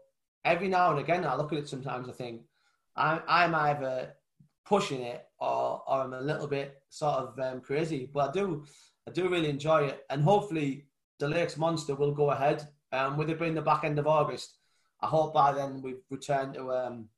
[0.44, 2.08] every now and again, I look at it sometimes.
[2.08, 2.42] I think
[2.96, 4.14] I'm, I'm either
[4.64, 8.10] pushing it or, or I'm a little bit sort of um, crazy.
[8.12, 8.64] But I do,
[9.08, 10.86] I do really enjoy it, and hopefully
[11.18, 12.68] the Lakes Monster will go ahead.
[12.92, 14.58] Um, with it being the back end of August,
[15.00, 17.08] I hope by then we've returned to um,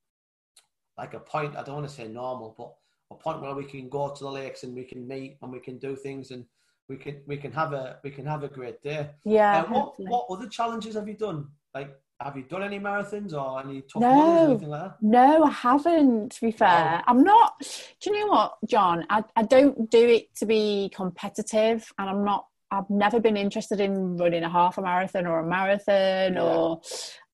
[0.96, 1.56] like a point.
[1.56, 2.72] I don't want to say normal, but
[3.10, 5.60] a point where we can go to the lakes and we can meet and we
[5.60, 6.44] can do things and
[6.88, 9.10] we can we can have a we can have a great day.
[9.24, 9.62] Yeah.
[9.62, 11.48] Uh, what what other challenges have you done?
[11.74, 14.96] Like have you done any marathons or any tough no, or anything like that?
[15.02, 17.02] No, I haven't, to be fair.
[17.07, 17.54] I'm not,
[18.00, 19.07] do you know what, John?
[19.09, 23.81] I, I don't do it to be competitive and I'm not, I've never been interested
[23.81, 26.42] in running a half a marathon or a marathon yeah.
[26.42, 26.81] or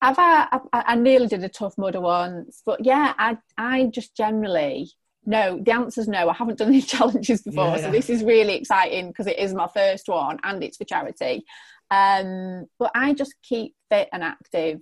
[0.01, 4.91] I've, I, I nearly did a Tough Mudder once, but yeah, I, I just generally,
[5.25, 6.29] no, the answer is no.
[6.29, 7.77] I haven't done any challenges before, yeah.
[7.77, 11.43] so this is really exciting because it is my first one and it's for charity.
[11.91, 14.81] Um, but I just keep fit and active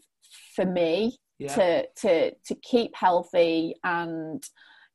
[0.55, 1.55] for me yeah.
[1.55, 4.43] to to to keep healthy and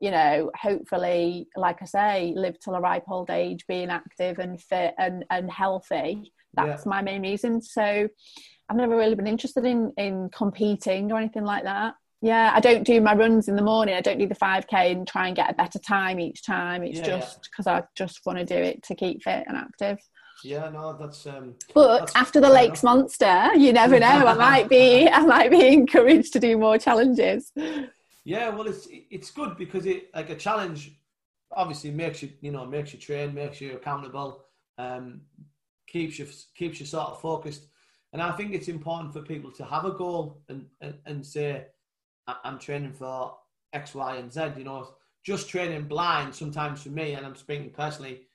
[0.01, 4.61] you know hopefully like i say live till a ripe old age being active and
[4.61, 6.33] fit and and healthy.
[6.55, 6.90] That's yeah.
[6.90, 7.61] my main reason.
[7.61, 8.09] So
[8.71, 11.94] i've never really been interested in in competing or anything like that.
[12.21, 13.94] Yeah i don't do my runs in the morning.
[13.94, 16.83] I don't do the 5k and try and get a better time each time.
[16.83, 19.99] It's yeah, just because i just want to do it to keep fit and active
[20.44, 21.27] yeah, no, that's.
[21.27, 24.07] Um, but that's, after the Lakes Monster, you never know.
[24.07, 27.53] I might be, I might be encouraged to do more challenges.
[28.24, 30.92] Yeah, well, it's it's good because it like a challenge
[31.53, 34.44] obviously makes you you know makes you train, makes you accountable,
[34.77, 35.22] um,
[35.87, 37.68] keeps you keeps you sort of focused,
[38.12, 41.66] and I think it's important for people to have a goal and and, and say,
[42.44, 43.37] I'm training for
[43.72, 44.53] X, Y, and Z.
[44.57, 48.28] You know, just training blind sometimes for me, and I'm speaking personally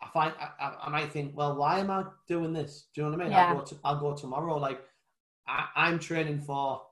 [0.00, 2.86] I find I, I, might think, well, why am I doing this?
[2.94, 3.32] Do you know what I mean?
[3.32, 3.48] Yeah.
[3.48, 4.56] I'll, go to, I'll go tomorrow.
[4.56, 4.80] Like
[5.46, 6.82] I, am training for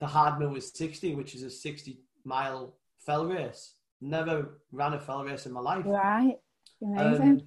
[0.00, 3.74] the Hardmoors 60, which is a 60 mile fell race.
[4.00, 5.84] Never ran a fell race in my life.
[5.86, 6.38] Right.
[6.82, 7.22] Amazing.
[7.22, 7.42] Um,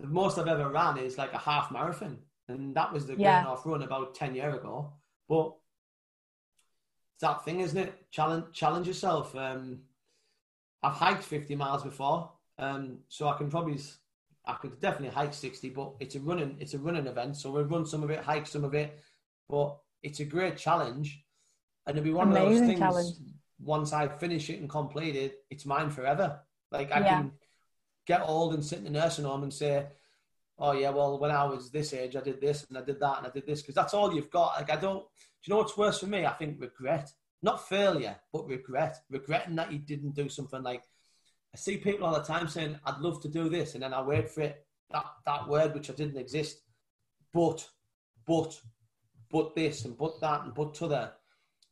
[0.00, 3.46] the most I've ever ran is like a half marathon, and that was the Yeah.
[3.46, 4.92] off run about ten years ago.
[5.28, 5.54] But
[7.14, 8.10] it's that thing, isn't it?
[8.10, 9.34] Challenge challenge yourself.
[9.36, 9.82] Um,
[10.82, 13.78] I've hiked fifty miles before, um, so I can probably
[14.46, 15.70] I could definitely hike sixty.
[15.70, 18.46] But it's a running it's a running event, so we'll run some of it, hike
[18.46, 18.98] some of it.
[19.48, 21.24] But it's a great challenge,
[21.86, 22.78] and it'll be one of those things.
[22.78, 23.14] challenge.
[23.58, 26.40] Once I finish it and complete it, it's mine forever.
[26.70, 27.08] Like I Yeah.
[27.08, 27.32] can
[28.06, 29.88] get old and sit in the nursing home and say,
[30.58, 33.18] "Oh yeah, well when I was this age, I did this and I did that
[33.18, 34.56] and I did this," because that's all you've got.
[34.58, 35.00] Like I don't.
[35.02, 36.26] Do you know what's worse for me?
[36.26, 38.98] I think regret, not failure, but regret.
[39.10, 40.84] Regretting that you didn't do something like.
[41.56, 44.02] I see people all the time saying, "I'd love to do this," and then I
[44.02, 44.66] wait for it.
[44.90, 46.60] That that word which I didn't exist,
[47.32, 47.66] but,
[48.26, 48.60] but,
[49.30, 51.12] but this and but that and but t'other.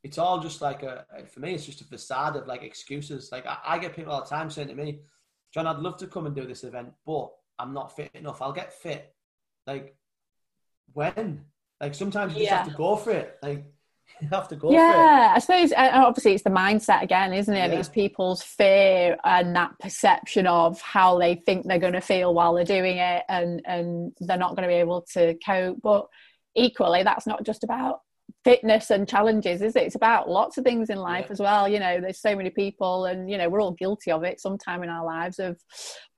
[0.02, 1.52] It's all just like a for me.
[1.52, 3.30] It's just a facade of like excuses.
[3.30, 5.00] Like I, I get people all the time saying to me,
[5.52, 8.40] John, I'd love to come and do this event, but I'm not fit enough.
[8.40, 9.14] I'll get fit.
[9.66, 9.98] Like
[10.94, 11.44] when?
[11.78, 13.36] Like sometimes you just have to go for it.
[13.42, 13.66] Like
[14.20, 14.76] you have to go for it.
[14.78, 17.78] yeah i suppose uh, obviously it's the mindset again isn't it Yeah.
[17.78, 22.54] it's people's fear and that perception of how they think they're going to feel while
[22.54, 26.06] they're doing it and and they're not going to be able to cope but
[26.54, 28.00] equally that's not just about
[28.44, 31.32] fitness and challenges is it it's about lots of things in life Yeah.
[31.32, 34.22] as well you know there's so many people and you know we're all guilty of
[34.22, 35.58] it sometime in our lives of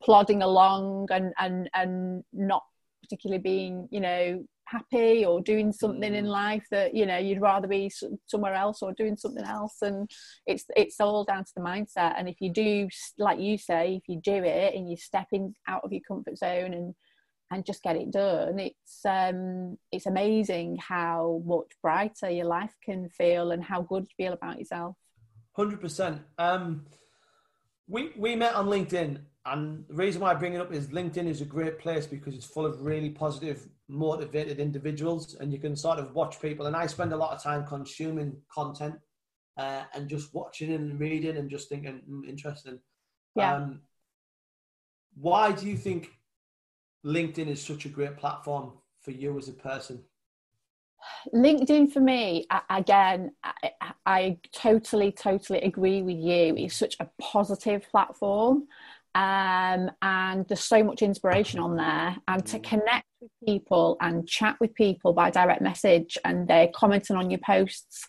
[0.03, 2.63] plodding along and and and not
[3.03, 7.69] particularly being you know happy or doing something in life that you know you'd rather
[7.69, 7.91] be
[8.27, 9.77] somewhere else or doing something else.
[9.83, 10.11] And
[10.47, 12.15] it's it's all down to the mindset.
[12.19, 15.55] And if you do like you say if you do it and you step in
[15.69, 16.95] out of your comfort zone and
[17.51, 23.09] and just get it done it's um it's amazing how much brighter your life can
[23.09, 24.97] feel and how good you feel about yourself.
[25.53, 26.21] Hundred percent.
[26.39, 26.85] Um,
[27.89, 31.27] we we met on LinkedIn, and the reason why I bring it up is LinkedIn
[31.27, 35.77] is a great place because it's full of really positive, motivated individuals, and you can
[35.77, 36.67] sort of watch people.
[36.67, 38.97] And I spend a lot of time consuming content
[39.57, 42.79] uh, and just watching and reading and just thinking mm, interesting.
[43.35, 43.55] Yeah.
[43.55, 43.81] Um,
[45.15, 46.11] why do you think
[47.05, 48.73] LinkedIn is such a great platform
[49.03, 50.03] for you as a person?
[51.35, 53.71] LinkedIn for me, again, I,
[54.05, 56.55] I totally, totally agree with you.
[56.57, 58.67] It's such a positive platform.
[59.15, 62.17] Um, and there's so much inspiration on there.
[62.29, 67.17] And to connect with people and chat with people by direct message, and they're commenting
[67.17, 68.07] on your posts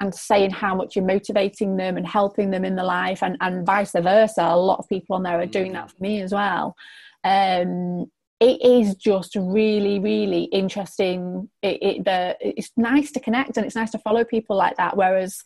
[0.00, 3.66] and saying how much you're motivating them and helping them in the life, and, and
[3.66, 4.42] vice versa.
[4.42, 6.74] A lot of people on there are doing that for me as well.
[7.24, 8.06] Um,
[8.40, 13.76] it is just really really interesting it, it the it's nice to connect and it's
[13.76, 15.42] nice to follow people like that whereas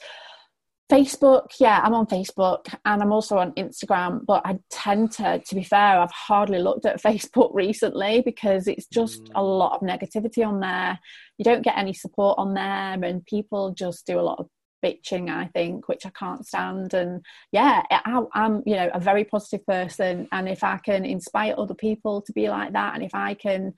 [0.95, 5.55] facebook yeah i'm on facebook and i'm also on instagram but i tend to to
[5.55, 9.59] be fair i've hardly looked at facebook recently because it's just a mm.
[9.59, 10.99] lot of negativity on there.
[11.39, 14.49] You don't get any support on there and people just do a lot of
[14.85, 16.95] bitching i think which i can't stand.
[16.95, 20.29] And yeah I, i'm you know a very positive person.
[20.33, 23.75] And if i can inspire other people to be like that and if i can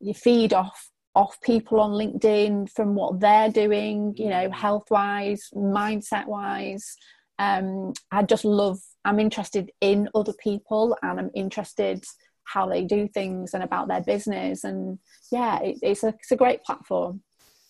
[0.00, 5.48] you feed off off people on linkedin from what they're doing you know health wise
[5.54, 6.96] mindset wise
[7.38, 12.04] um i just love i'm interested in other people and i'm interested
[12.44, 14.98] how they do things and about their business and
[15.32, 17.20] yeah it, it's a it's a great platform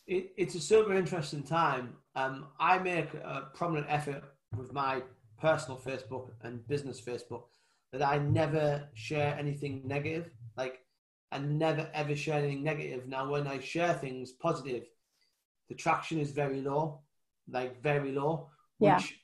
[0.08, 1.94] it, it's a super interesting time.
[2.16, 4.24] Um, I make a prominent effort
[4.56, 5.02] with my
[5.40, 7.44] personal Facebook and business Facebook
[7.92, 10.30] that I never share anything negative.
[10.56, 10.80] Like,
[11.30, 13.06] I never ever share anything negative.
[13.06, 14.88] Now, when I share things positive,
[15.68, 17.02] the traction is very low,
[17.48, 19.16] like very low, which Yeah.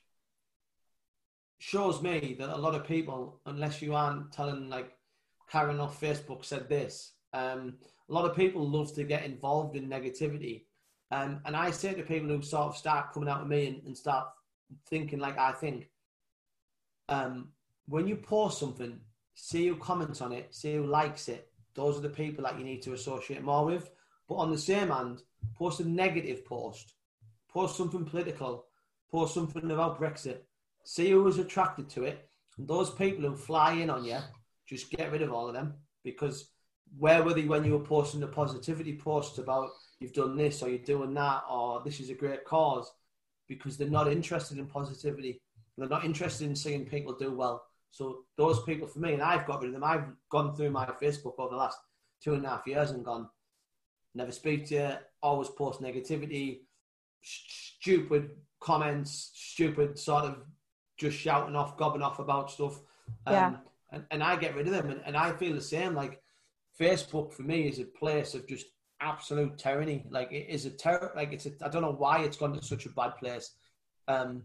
[1.57, 4.95] shows me that a lot of people, unless you aren't telling like
[5.49, 9.87] Karen off Facebook said this, um, a lot of people love to get involved in
[9.87, 10.65] negativity.
[11.11, 13.83] Um, and I say to people who sort of start coming out of me and,
[13.85, 14.27] and start
[14.89, 15.89] thinking like I think,
[17.09, 17.51] um,
[17.87, 18.99] when you post something,
[19.35, 21.51] see who comments on it, see who likes it.
[21.75, 23.89] Those are the people that you need to associate more with.
[24.27, 25.21] But on the same hand,
[25.55, 26.93] post a negative post,
[27.49, 28.65] post something political,
[29.11, 30.39] post something about Brexit.
[30.83, 32.29] See who is attracted to it.
[32.57, 34.19] And those people who fly in on you,
[34.65, 36.49] just get rid of all of them because
[36.97, 39.69] where were they when you were posting the positivity posts about
[39.99, 42.91] you've done this or you're doing that or this is a great cause
[43.47, 45.41] because they're not interested in positivity.
[45.77, 47.63] They're not interested in seeing people do well.
[47.91, 49.83] So those people for me, and I've got rid of them.
[49.83, 51.77] I've gone through my Facebook over the last
[52.21, 53.29] two and a half years and gone,
[54.13, 54.89] never speak to you,
[55.21, 56.59] always post negativity,
[57.21, 60.43] stupid comments, stupid sort of
[60.97, 62.79] just shouting off, gobbing off about stuff.
[63.27, 63.53] Um, Yeah.
[63.91, 64.89] and, and I get rid of them.
[64.89, 65.93] And, and I feel the same.
[65.93, 66.21] Like
[66.79, 68.67] Facebook for me is a place of just
[69.01, 70.05] absolute tyranny.
[70.09, 71.11] Like it is a terror.
[71.15, 71.51] Like it's a.
[71.63, 73.51] I don't know why it's gone to such a bad place.
[74.07, 74.43] Um,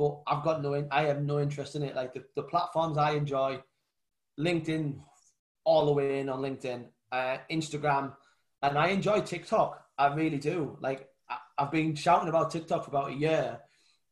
[0.00, 0.82] but I've got no.
[0.90, 1.94] I have no interest in it.
[1.94, 3.60] Like the, the platforms I enjoy,
[4.38, 4.98] LinkedIn,
[5.64, 8.14] all the way in on LinkedIn, uh, Instagram,
[8.62, 9.84] and I enjoy TikTok.
[9.98, 10.78] I really do.
[10.80, 13.58] Like I, I've been shouting about TikTok for about a year.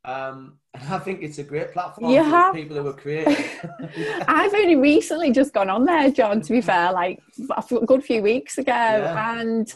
[0.04, 3.64] Um, and I think it's a great platform You for have- people who are creative.
[4.28, 6.42] I've only recently just gone on there, John.
[6.42, 7.18] To be fair, like
[7.56, 9.40] a good few weeks ago, Yeah.
[9.40, 9.74] and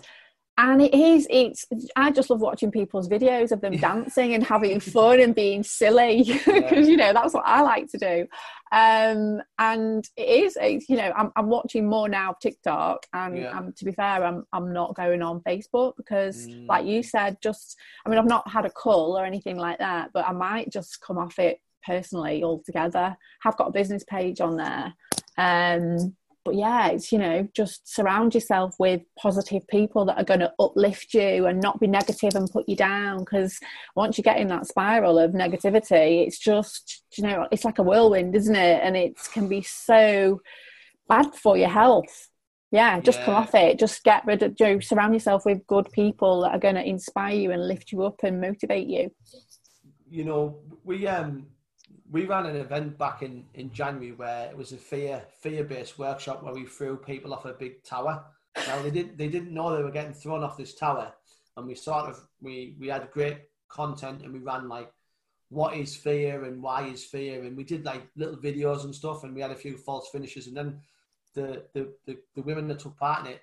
[0.58, 1.26] and it is.
[1.30, 1.66] It's.
[1.96, 6.24] I just love watching people's videos of them dancing and having fun and being silly
[6.46, 8.26] because you know that's what I like to do.
[8.70, 10.56] Um, and it is.
[10.60, 13.58] It's, you know, I'm, I'm watching more now of TikTok, and Yeah.
[13.58, 16.68] um, to be fair, I'm I'm not going on Facebook because, Mm.
[16.68, 17.78] like you said, just.
[18.04, 21.00] I mean, I've not had a call or anything like that, but I might just
[21.00, 23.16] come off it personally altogether.
[23.42, 24.94] Have got a business page on there.
[25.38, 26.14] Um,
[26.44, 30.52] but yeah, it's you know just surround yourself with positive people that are going to
[30.58, 33.20] uplift you and not be negative and put you down.
[33.20, 33.58] Because
[33.94, 37.82] once you get in that spiral of negativity, it's just you know it's like a
[37.82, 38.80] whirlwind, isn't it?
[38.82, 40.40] And it can be so
[41.08, 42.28] bad for your health.
[42.70, 43.78] Yeah, just come off it.
[43.78, 44.54] Just get rid of.
[44.58, 47.92] You know, surround yourself with good people that are going to inspire you and lift
[47.92, 49.10] you up and motivate you.
[50.08, 51.46] you know, we um
[52.10, 55.98] we ran an event back in in January where it was a fear fear based
[55.98, 58.24] workshop where we threw people off a big tower.
[58.66, 61.12] Now they didn't they didn't know they were getting thrown off this tower,
[61.56, 63.38] and we sort of we we had great
[63.68, 64.92] content and we ran like
[65.48, 69.24] what is fear and why is fear and we did like little videos and stuff
[69.24, 70.80] and we had a few false finishes and then
[71.34, 73.40] the the the, the women that took part in it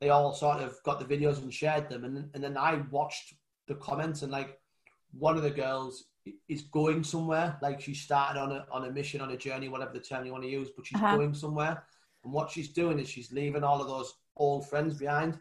[0.00, 3.34] they all sort of got the videos and shared them and and then I watched
[3.66, 4.58] the comments and like
[5.12, 6.04] one of the girls
[6.48, 7.58] is going somewhere.
[7.62, 10.32] Like she started on a on a mission, on a journey, whatever the term you
[10.32, 11.16] want to use, but she's Uh-huh.
[11.16, 11.84] going somewhere.
[12.24, 15.40] And what she's doing is she's leaving all of those old friends behind.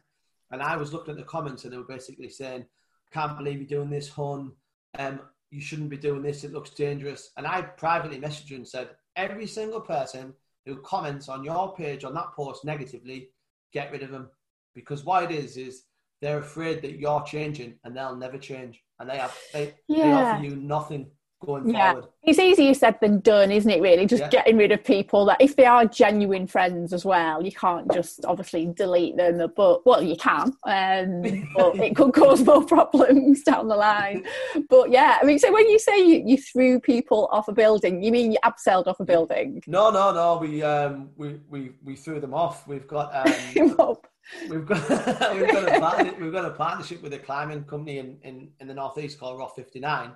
[0.52, 2.66] And I was looking at the comments, and they were basically saying,
[3.12, 4.56] "Can't believe you're doing this, hun.
[4.98, 6.44] Um, you shouldn't be doing this.
[6.44, 10.34] It looks dangerous." And I privately messaged her and said, "Every single person
[10.66, 13.32] who comments on your page on that post negatively,
[13.74, 14.30] get rid of them,
[14.74, 15.84] because what it is is."
[16.20, 18.84] They're afraid that you're changing and they'll never change.
[19.00, 21.12] And they have they, they offer you nothing
[21.46, 21.92] going Yeah.
[21.92, 22.08] forward.
[22.24, 23.80] It's easier said than done, isn't it?
[23.80, 24.30] Really, just Yeah.
[24.30, 28.26] getting rid of people that, if they are genuine friends as well, you can't just
[28.26, 29.54] obviously delete them.
[29.56, 31.22] But well, you can, um,
[31.56, 34.26] but it could cause more problems down the line.
[34.68, 38.02] But yeah, I mean, so when you say you, you threw people off a building,
[38.04, 39.62] you mean you abseiled off a building?
[39.68, 40.38] No, no, no.
[40.38, 42.68] We um we we, we threw them off.
[42.68, 43.98] We've got um
[44.50, 44.90] we've got
[45.36, 48.68] we've got a partner, we've got a partnership with a climbing company in, in, in
[48.68, 50.12] the northeast called Rock 59,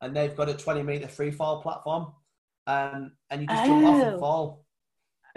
[0.00, 2.12] and they've got a 20 meter free fall platform.
[2.66, 4.08] Um, and you just jump off Oh.
[4.08, 4.64] and fall.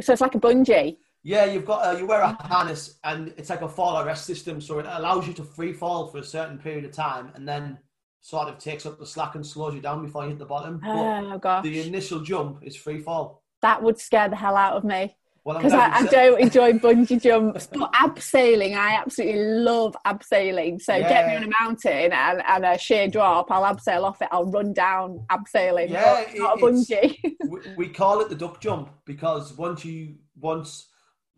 [0.01, 0.97] so it's like a bungee.
[1.23, 4.61] Yeah, you've got uh, you wear a harness and it's like a fall arrest system,
[4.61, 7.79] so it allows you to free fall for a certain period of time, and then
[8.21, 10.79] sort of takes up the slack and slows you down before you hit the bottom.
[10.83, 13.43] But Oh gosh, the initial jump is free fall.
[13.61, 15.15] that would scare the hell out of me.
[15.45, 20.81] Well, because glad I, I don't enjoy bungee jumps, but abseiling, I absolutely love abseiling.
[20.81, 24.27] So get me on a mountain and, and a sheer drop, I'll abseil off it,
[24.31, 27.35] I'll run down abseiling, Yeah, but not a it- bungee.
[27.47, 30.87] we, we call it the duck jump because once you once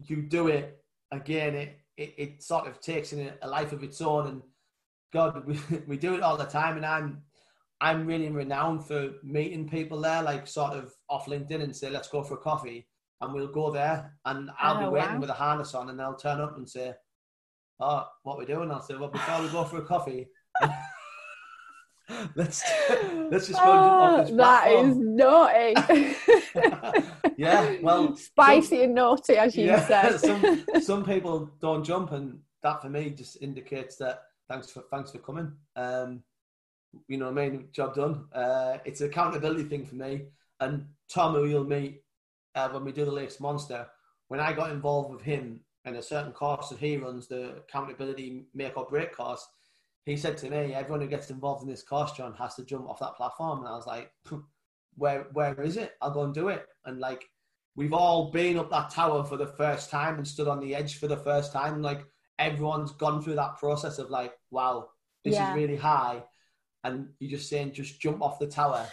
[0.05, 0.81] you do it
[1.11, 4.27] again, it it, it sort of takes in a, a life of its own.
[4.27, 4.41] And
[5.11, 7.23] God, we we do it all the time, and I'm
[7.81, 12.07] I'm really renowned for meeting people there, like sort of off LinkedIn, and say, let's
[12.07, 12.87] go for a coffee,
[13.21, 15.19] and we'll go there, and I'll Oh, be waiting wow.
[15.21, 16.93] with a harness on, and they'll turn up and say,
[17.79, 18.69] oh, what we doing?
[18.71, 20.27] I'll say, well, before we go for a coffee.
[22.35, 22.63] let's
[23.31, 25.73] let's just go jump off this Oh, that is naughty.
[27.37, 30.17] yeah, well, Spicy and naughty, as you said.
[30.19, 35.11] some some people don't jump, and that for me just indicates that thanks for thanks
[35.11, 35.51] for coming.
[35.75, 36.23] Um,
[37.07, 38.25] you know, I mean, job done.
[38.33, 40.27] Uh, it's an accountability thing for me.
[40.59, 42.01] And Tom, who you'll meet
[42.55, 43.87] uh, when we do the Lakes Monster,
[44.27, 48.45] when I got involved with him and a certain course that he runs, the accountability
[48.53, 49.47] make or break course,
[50.05, 52.89] he said to me, "Everyone who gets involved in this course, John, has to jump
[52.89, 54.11] off that platform." And I was like,
[54.95, 55.95] "Where where is it?
[56.01, 57.29] I'll go and do it." And like
[57.75, 60.97] we've all been up that tower for the first time and stood on the edge
[60.97, 61.81] for the first time.
[61.81, 62.05] Like
[62.39, 64.89] everyone's gone through that process of like, wow,
[65.23, 65.49] this Yeah.
[65.49, 66.23] is really high,
[66.83, 68.87] and you're just saying, just jump off the tower.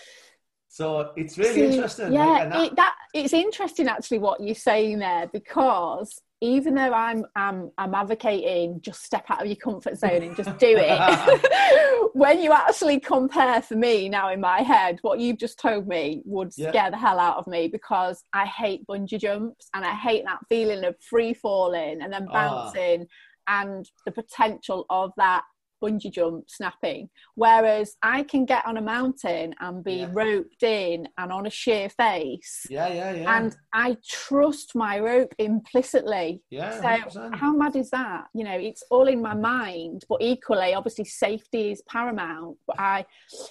[0.75, 2.13] So it's really See, interesting.
[2.13, 6.93] Yeah, and that- it, that it's interesting actually what you're saying there because even though
[6.93, 12.11] I'm I'm I'm advocating just step out of your comfort zone and just do it,
[12.15, 16.23] when you actually compare for me now in my head, what you've just told me
[16.25, 16.71] would yeah.
[16.71, 20.41] scare the hell out of me because I hate bungee jumps and I hate that
[20.49, 22.33] feeling of free falling and then ah.
[22.33, 23.07] bouncing
[23.47, 25.45] and the potential of that
[25.85, 27.09] bungee jump snapping.
[27.35, 30.11] Whereas I can get on a mountain and be yeah.
[30.13, 32.67] roped in and on a sheer face.
[32.71, 33.39] Yeah, yeah, yeah.
[33.39, 36.43] And I trust my rope implicitly.
[36.51, 36.81] Yeah.
[36.81, 37.37] So 100%.
[37.37, 38.25] how mad is that?
[38.35, 42.57] You know, it's all in my mind, but equally, obviously, safety is paramount.
[42.67, 43.07] But I,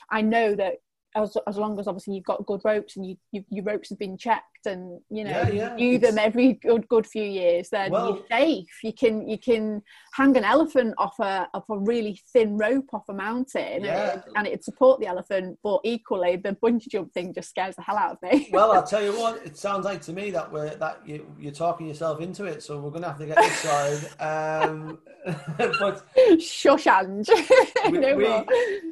[0.10, 0.76] I know that
[1.16, 4.00] as, as long as obviously you've got good ropes and you, you your ropes have
[4.00, 5.78] been checked and you know yeah, yeah.
[5.78, 9.38] you do them every good good few years then well, you're safe you can you
[9.38, 9.82] can
[10.14, 14.14] hang an elephant off a off a really thin rope off a mountain yeah.
[14.14, 17.82] and, and it'd support the elephant but equally the bungee jump thing just scares the
[17.82, 20.52] hell out of me well i'll tell you what it sounds like to me that
[20.52, 23.60] we're that you, you're talking yourself into it so we're gonna have to get this
[23.60, 25.00] sorted um
[25.58, 26.06] but
[26.42, 27.30] shush Ange.
[27.90, 28.26] no we,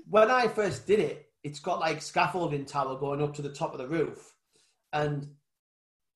[0.10, 3.74] when i first did it it's got like scaffolding tower going up to the top
[3.74, 4.36] of the roof.
[4.94, 5.28] And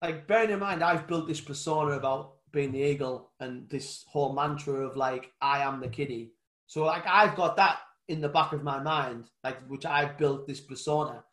[0.01, 4.33] like bearing in mind, I've built this persona about being the eagle and this whole
[4.33, 6.33] mantra of like, I am the kiddie.
[6.67, 10.47] So like I've got that in the back of my mind, like which I built
[10.47, 11.23] this persona.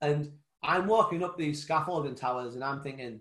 [0.00, 0.32] And
[0.62, 3.20] I'm walking up these scaffolding towers and I'm thinking,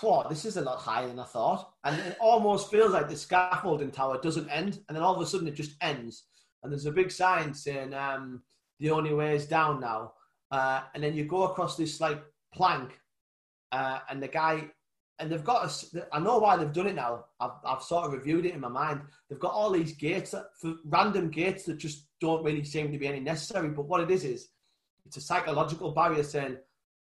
[0.00, 1.72] Whoa, this is a lot higher than I thought.
[1.82, 4.78] And it almost feels like the scaffolding tower doesn't end.
[4.86, 6.26] And then all of a sudden it just ends.
[6.62, 8.42] And there's a big sign saying, um,
[8.80, 10.12] the only way is down now.
[10.50, 12.20] Uh, and then you go across this like
[12.52, 12.98] plank,
[13.70, 14.64] uh, and the guy,
[15.20, 17.26] and they've got, a, I know why they've done it now.
[17.38, 19.02] I've, I've sort of reviewed it in my mind.
[19.28, 22.98] They've got all these gates, that, for random gates that just don't really seem to
[22.98, 23.68] be any necessary.
[23.68, 24.48] But what it is, is
[25.06, 26.56] it's a psychological barrier saying,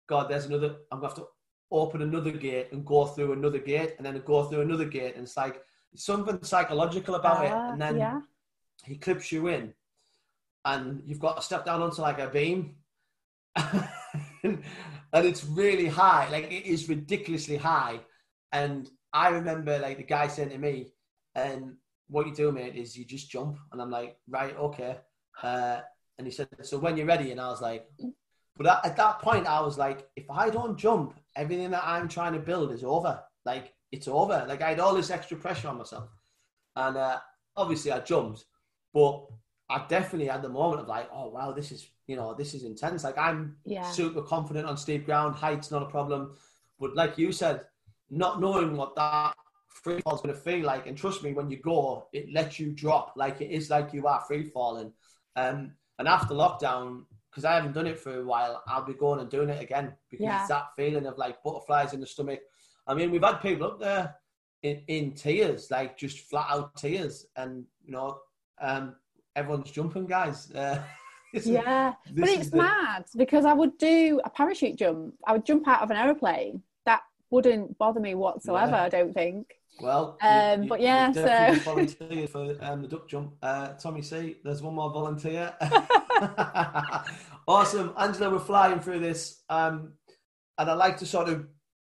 [0.07, 1.31] God, there's another, I'm going to have to
[1.71, 5.15] open another gate and go through another gate and then go through another gate.
[5.15, 5.63] And it's like,
[5.95, 7.71] something psychological about uh, it.
[7.71, 8.21] And then yeah.
[8.85, 9.73] he clips you in
[10.65, 12.75] and you've got to step down onto like a beam.
[15.13, 17.99] And it's really high like it is ridiculously high.
[18.51, 20.87] And i remember like the guy saying to me
[21.35, 21.75] and
[22.07, 23.57] what you do mate is you just jump.
[23.71, 24.97] And i'm like right okay.
[25.41, 25.81] Uh,
[26.17, 27.87] and he said so when you're ready and i was like
[28.57, 32.07] but at, at that point i was like if i don't jump everything that i'm
[32.07, 33.21] trying to build is over.
[33.43, 34.45] Like it's over.
[34.47, 36.09] Like i had all this extra pressure on myself.
[36.75, 37.19] And uh,
[37.57, 38.45] obviously i jumped
[38.93, 39.25] but
[39.71, 42.63] I definitely had the moment of like, oh wow, this is you know this is
[42.63, 43.03] intense.
[43.03, 43.89] Like I'm yeah.
[43.89, 46.35] super confident on steep ground, height's not a problem,
[46.79, 47.61] but like you said,
[48.09, 49.33] not knowing what that
[49.67, 52.59] free fall is going to feel like, and trust me, when you go, it lets
[52.59, 53.13] you drop.
[53.15, 54.91] Like it is like you are free falling.
[55.35, 59.21] Um, and after lockdown, because I haven't done it for a while, I'll be going
[59.21, 60.39] and doing it again because yeah.
[60.41, 62.41] it's that feeling of like butterflies in the stomach.
[62.85, 64.15] I mean, we've had people up there
[64.63, 68.19] in, in tears, like just flat out tears, and you know,
[68.59, 68.95] um,
[69.35, 70.51] everyone's jumping, guys.
[70.51, 70.81] Uh,
[71.33, 75.15] yeah, but it's mad because I would do a parachute jump.
[75.25, 76.61] I would jump out of an aeroplane.
[76.85, 78.71] That wouldn't bother me whatsoever.
[78.71, 78.83] Yeah.
[78.83, 79.47] I don't think.
[79.79, 83.33] Well, um, you, but yeah, so volunteer for um, the duck jump.
[83.41, 85.53] Uh, Tommy C, there's one more volunteer.
[87.47, 88.29] awesome, Angela.
[88.29, 89.93] We're flying through this, um,
[90.57, 91.47] and I like to sort of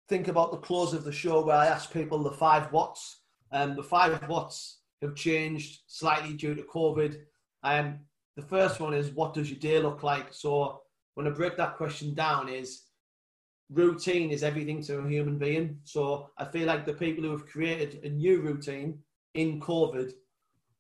[0.09, 3.21] think about the close of the show where I ask people the five what's.
[3.51, 7.17] Um, the five what's have changed slightly due to COVID.
[7.63, 8.01] Um,
[8.37, 10.29] the first one is what does your day look like?
[10.31, 10.83] So
[11.15, 12.83] when I break that question down is
[13.71, 15.79] routine is everything to a human being.
[15.85, 18.99] So I feel like the people who have created a new routine
[19.35, 20.13] in COVID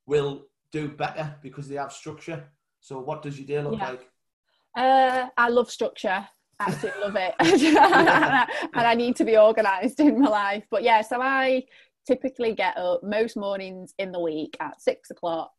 [0.07, 2.49] will do better because they have structure.
[2.81, 3.89] So what does your day look yeah.
[3.89, 4.09] like?
[4.77, 6.27] Uh, I love structure.
[6.59, 7.35] Absolutely love it.
[8.75, 10.65] and I need to be organised in my life.
[10.71, 11.65] But yeah, so I
[12.07, 15.53] typically get up most mornings in the week at six o'clock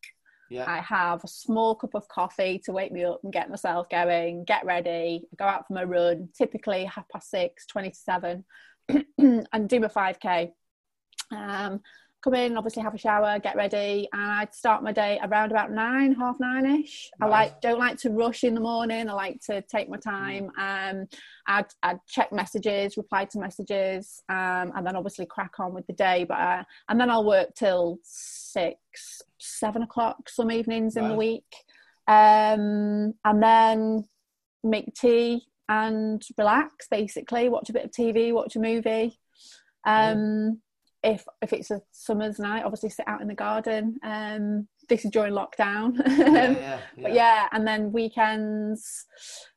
[0.53, 0.69] yeah.
[0.69, 4.45] I have a small cup of coffee to wake me up and get myself going,
[4.45, 8.45] get ready, go out for my run, typically half past six, 20 to seven,
[9.17, 10.51] and do my 5K.
[11.31, 11.81] Um,
[12.23, 15.71] come in, obviously have a shower, get ready, and I'd start my day around about
[15.71, 17.11] nine, half nine ish.
[17.19, 17.27] Nice.
[17.27, 19.09] I like don't like to rush in the morning.
[19.09, 20.49] I like to take my time.
[20.57, 20.91] Mm.
[20.91, 21.07] Um,
[21.47, 25.93] I'd, I'd check messages, reply to messages, um, and then obviously crack on with the
[25.93, 26.23] day.
[26.23, 31.03] But uh, and then I'll work till six, seven o'clock some evenings right.
[31.03, 31.53] in the week.
[32.07, 34.05] Um, and then
[34.63, 39.19] make tea and relax basically, watch a bit of TV, watch a movie.
[39.85, 40.61] Um.
[41.03, 43.97] If if it's a summer's night, obviously sit out in the garden.
[44.03, 45.95] Um, this is during lockdown.
[46.07, 49.05] yeah, yeah, but yeah, and then weekends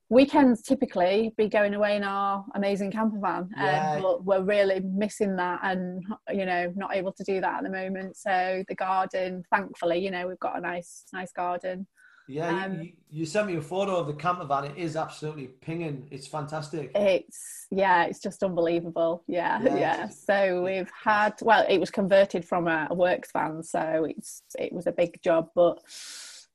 [0.09, 3.99] weekends typically be going away in our amazing camper van um, Yeah.
[4.01, 6.01] but we're really missing that and
[6.33, 10.13] you know not able to do that at the moment so the garden thankfully you
[10.13, 11.89] know we've got a nice nice garden
[12.29, 14.65] Yeah, you- Um, you, you sent me a photo of the camper van.
[14.65, 16.09] It is absolutely pinging.
[16.11, 16.91] It's fantastic.
[16.95, 22.45] it's yeah it's just unbelievable yeah Yeah, yeah, so we've had well it was converted
[22.45, 25.83] from a, a works van so it's it was a big job but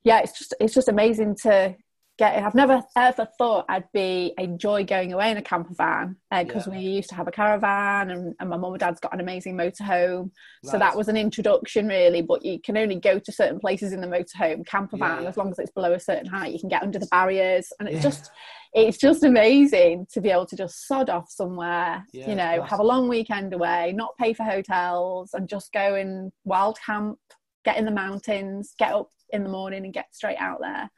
[0.05, 1.75] yeah it's just it's just amazing to
[2.21, 6.67] i've never ever thought i'd be enjoy going away in a camper van uh, because
[6.67, 6.73] Yeah.
[6.73, 9.55] we used to have a caravan and, and my mum and dad's got an amazing
[9.57, 10.31] motorhome
[10.63, 14.01] so that was an introduction really but you can only go to certain places in
[14.01, 15.29] the motorhome camper van yeah.
[15.29, 17.87] as long as it's below a certain height you can get under the barriers and
[17.87, 18.01] it's Yeah.
[18.03, 18.31] just
[18.73, 22.83] it's just amazing to be able to just sod off somewhere you know have a
[22.83, 27.17] long weekend away not pay for hotels and just go and wild camp
[27.65, 30.89] get in the mountains get up in the morning and get straight out there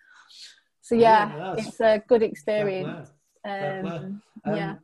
[0.93, 3.09] so yeah, Yeah, it's a good Fair experience
[3.43, 3.51] play.
[3.51, 3.95] Fair play.
[3.97, 4.75] um, Um, yeah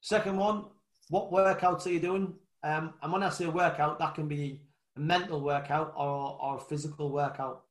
[0.00, 0.64] Second one,
[1.10, 2.34] what workouts are you doing?
[2.62, 4.60] Um, and when I say a workout, that can be
[4.96, 7.62] a mental workout or, or a physical workout.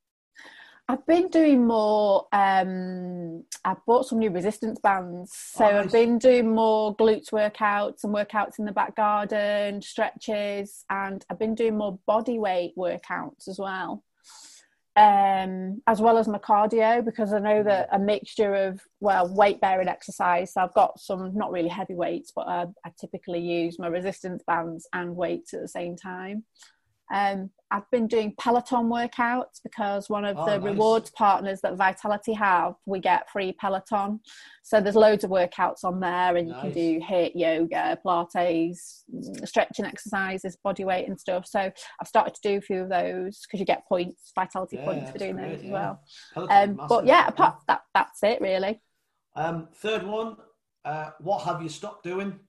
[0.87, 2.27] I've been doing more.
[2.31, 8.03] Um, I bought some new resistance bands, so Oh, I've been doing more glutes workouts
[8.03, 13.47] and workouts in the back garden, stretches, and I've been doing more body weight workouts
[13.47, 14.03] as well,
[14.97, 19.59] um, as well as my cardio because I know that a mixture of well weight
[19.59, 20.53] bearing exercise.
[20.53, 24.41] So I've got some not really heavy weights, but I, I typically use my resistance
[24.47, 26.45] bands and weights at the same time.
[27.13, 30.63] Um, I've been doing Peloton workouts because one of Oh, the nice.
[30.63, 34.19] rewards partners that Vitality have, we get free Peloton.
[34.63, 39.47] So there's loads of workouts on there, and you can do HIIT, yoga, Pilates, mm,
[39.47, 41.45] stretching exercises, body weight, and stuff.
[41.47, 44.85] So I've started to do a few of those because you get points, Vitality Yeah,
[44.85, 45.71] points for doing great, those as yeah.
[45.71, 46.01] well.
[46.33, 48.81] Peloton's Um, but yeah, apart that that's it really.
[49.35, 50.37] Um, third one,
[50.85, 52.39] uh, what have you stopped doing?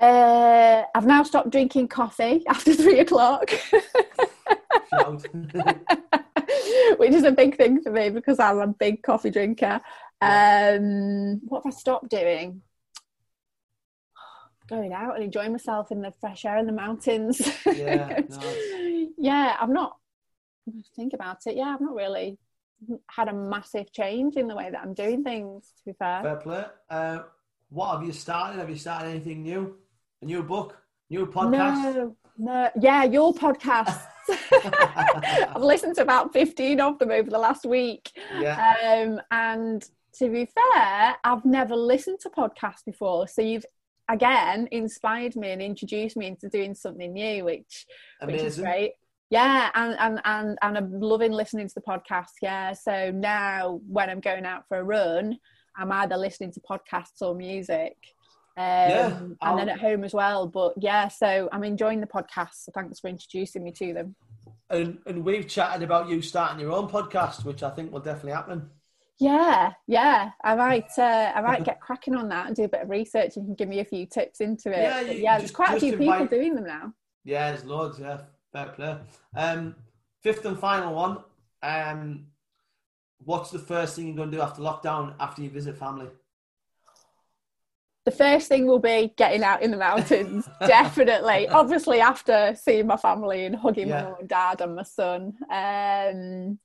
[0.00, 3.50] Uh, I've now stopped drinking coffee after three o'clock.
[6.96, 9.80] Which is a big thing for me because I'm a big coffee drinker.
[10.20, 12.62] Um, what have I stopped doing?
[14.68, 17.40] Going out and enjoying myself in the fresh air in the mountains.
[17.66, 19.96] Yeah, no, yeah, I'm not.
[20.94, 21.56] Think about it.
[21.56, 22.38] Yeah, I've not really
[23.10, 25.72] had a massive change in the way that I'm doing things.
[25.78, 26.64] To be fair, Fair play.
[26.90, 27.20] Uh,
[27.70, 28.58] what have you started?
[28.58, 29.76] Have you started anything new?
[30.22, 30.76] A new book?
[31.10, 31.94] New podcast?
[31.94, 34.00] no, no, yeah, your podcast.
[34.52, 38.10] I've listened to about 15 of them over the last week.
[38.38, 38.74] Yeah.
[38.84, 43.28] Um, and to be fair, I've never listened to podcasts before.
[43.28, 43.64] So you've
[44.08, 47.86] again inspired me and introduced me into doing something new, which
[48.22, 48.92] which is great.
[49.30, 52.32] Yeah, and, and and and I'm loving listening to the podcast.
[52.42, 55.38] Yeah, so now when I'm going out for a run,
[55.76, 57.96] I'm either listening to podcasts or music.
[58.58, 60.46] Um, and I'll- then at home as well.
[60.46, 62.64] But yeah, so I'm enjoying the podcast.
[62.64, 64.16] So thanks for introducing me to them.
[64.70, 68.32] And, and we've chatted about you starting your own podcast, which I think will definitely
[68.32, 68.70] happen.
[69.20, 70.30] Yeah, yeah.
[70.44, 73.36] I might, uh, I might get cracking on that and do a bit of research.
[73.36, 74.82] and You can give me a few tips into it.
[74.82, 75.38] Yeah, you- yeah.
[75.38, 76.92] There's quite a few people doing them now.
[77.24, 77.98] Yeah, there's loads.
[77.98, 78.20] Yeah,
[78.52, 78.98] fair play.
[79.34, 79.74] Um,
[80.22, 81.18] fifth and final one.
[81.62, 82.26] Um,
[83.24, 85.14] what's the first thing you're going to do after lockdown?
[85.18, 86.08] After you visit family?
[88.08, 91.46] The first thing will be getting out in the mountains, definitely.
[91.48, 94.02] Obviously, after seeing my family and hugging Yeah.
[94.04, 95.34] my mum and dad and my son.
[95.50, 96.58] Um,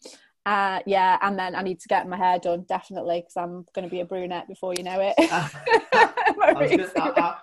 [0.46, 3.84] uh, yeah, and then I need to get my hair done, definitely, because I'm going
[3.84, 5.16] to be a brunette before you know it.
[5.18, 7.40] Gonna- I- I-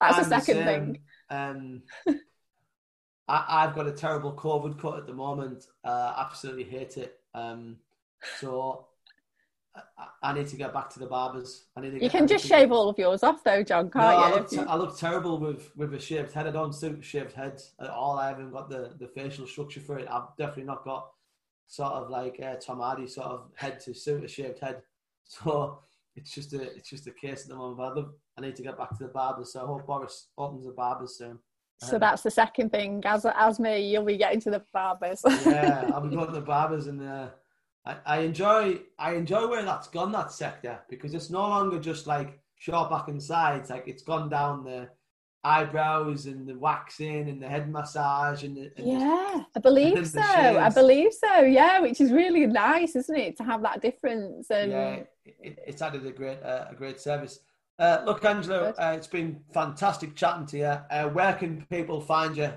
[0.00, 0.98] That's I'm the second thing.
[1.28, 1.82] Um,
[3.28, 5.66] I, I've got a terrible COVID cut at the moment.
[5.84, 7.20] Uh, absolutely hate it.
[7.34, 7.76] Um,
[8.40, 8.86] so
[9.74, 11.64] I, I need to get back to the barbers.
[11.76, 14.00] I need to You can I just shave all of yours off, though, John, No,
[14.02, 14.62] I can't look, te- you?
[14.66, 16.46] I look terrible with, with a shaved head.
[16.46, 18.18] I don't suit shaved heads at all.
[18.18, 20.06] I haven't got the, the facial structure for it.
[20.10, 21.08] I've definitely not got
[21.68, 24.82] sort of like uh, Tom Hardy sort of head to suit a shaved head.
[25.24, 25.78] So
[26.16, 27.78] it's just a it's just a case at the moment.
[27.78, 29.52] But I, love, I need to get back to the barbers.
[29.52, 31.38] So I hope Boris opens the barbers soon.
[31.80, 33.02] So Um, that's the second thing.
[33.06, 35.22] As as me, you'll be getting to the barbers.
[35.46, 37.28] yeah, I'll be going to the barbers and uh,
[37.84, 42.06] I, I enjoy I enjoy where that's gone that sector because it's no longer just
[42.06, 43.70] like short back and sides.
[43.70, 44.88] Like it's gone down the
[45.44, 49.96] eyebrows and the waxing and the head massage and, the, and the- yeah, I believe
[49.96, 50.20] the so.
[50.20, 51.40] I believe so.
[51.40, 54.50] Yeah, which is really nice, isn't it, to have that difference?
[54.50, 57.40] And yeah, it, it's added a great uh, a great service.
[57.78, 58.74] Uh, look, Angela, Good.
[58.82, 60.64] uh, it's been fantastic chatting to you.
[60.66, 62.52] Uh, where can people find you?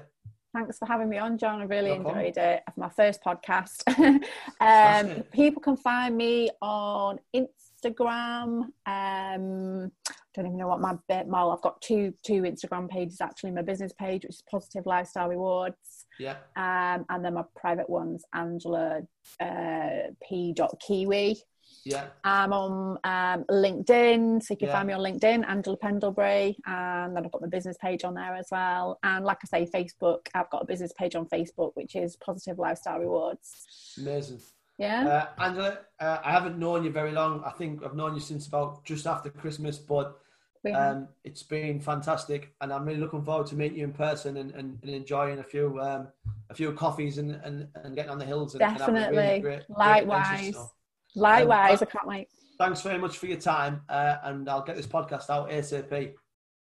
[0.56, 1.62] Thanks for having me on, John.
[1.62, 2.64] I really No enjoyed it.
[2.78, 3.84] My first podcast.
[4.62, 8.70] um, people can find me on Instagram.
[8.86, 9.92] Um,
[10.34, 11.28] don't even know what my bit.
[11.28, 13.52] Well, I've got two two Instagram pages actually.
[13.52, 16.06] My business page, which is Positive Lifestyle Rewards.
[16.20, 16.38] Yeah.
[16.56, 19.02] Um, and then my private ones, Angela
[19.42, 19.90] uh,
[20.28, 20.56] P.
[20.86, 21.38] Kiwi.
[21.86, 22.08] Yeah.
[22.24, 24.74] I'm on um, LinkedIn, so you can Yeah.
[24.74, 28.36] find me on LinkedIn, Angela Pendlebury, and then I've got my business page on there
[28.36, 28.98] as well.
[29.04, 32.58] And like I say, Facebook, I've got a business page on Facebook, which is Positive
[32.58, 33.96] Lifestyle Rewards.
[34.00, 34.42] Amazing.
[34.80, 35.30] Yeah.
[35.38, 37.44] Uh, Angela, uh, I haven't known you very long.
[37.46, 40.20] I think I've known you since about just after Christmas, but
[40.74, 44.50] um, it's been fantastic, and I'm really looking forward to meeting you in person and,
[44.52, 46.08] and, and enjoying a few um,
[46.50, 48.56] a few coffees and, and, and getting on the hills.
[48.56, 49.40] And, and having really Definitely.
[49.42, 50.56] great- great Likewise.
[50.56, 50.72] So
[51.16, 52.28] Likewise, um, I can't wait.
[52.60, 56.14] thanks very much for your time, uh, and I'll get this podcast out asap.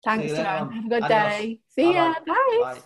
[0.04, 0.46] Thanks, you later Joan.
[0.46, 0.72] on.
[0.72, 1.32] Have a good Adios.
[1.32, 1.60] day.
[1.70, 2.12] See ya.
[2.14, 2.34] Bye-bye.
[2.62, 2.74] Bye.
[2.74, 2.80] Bye.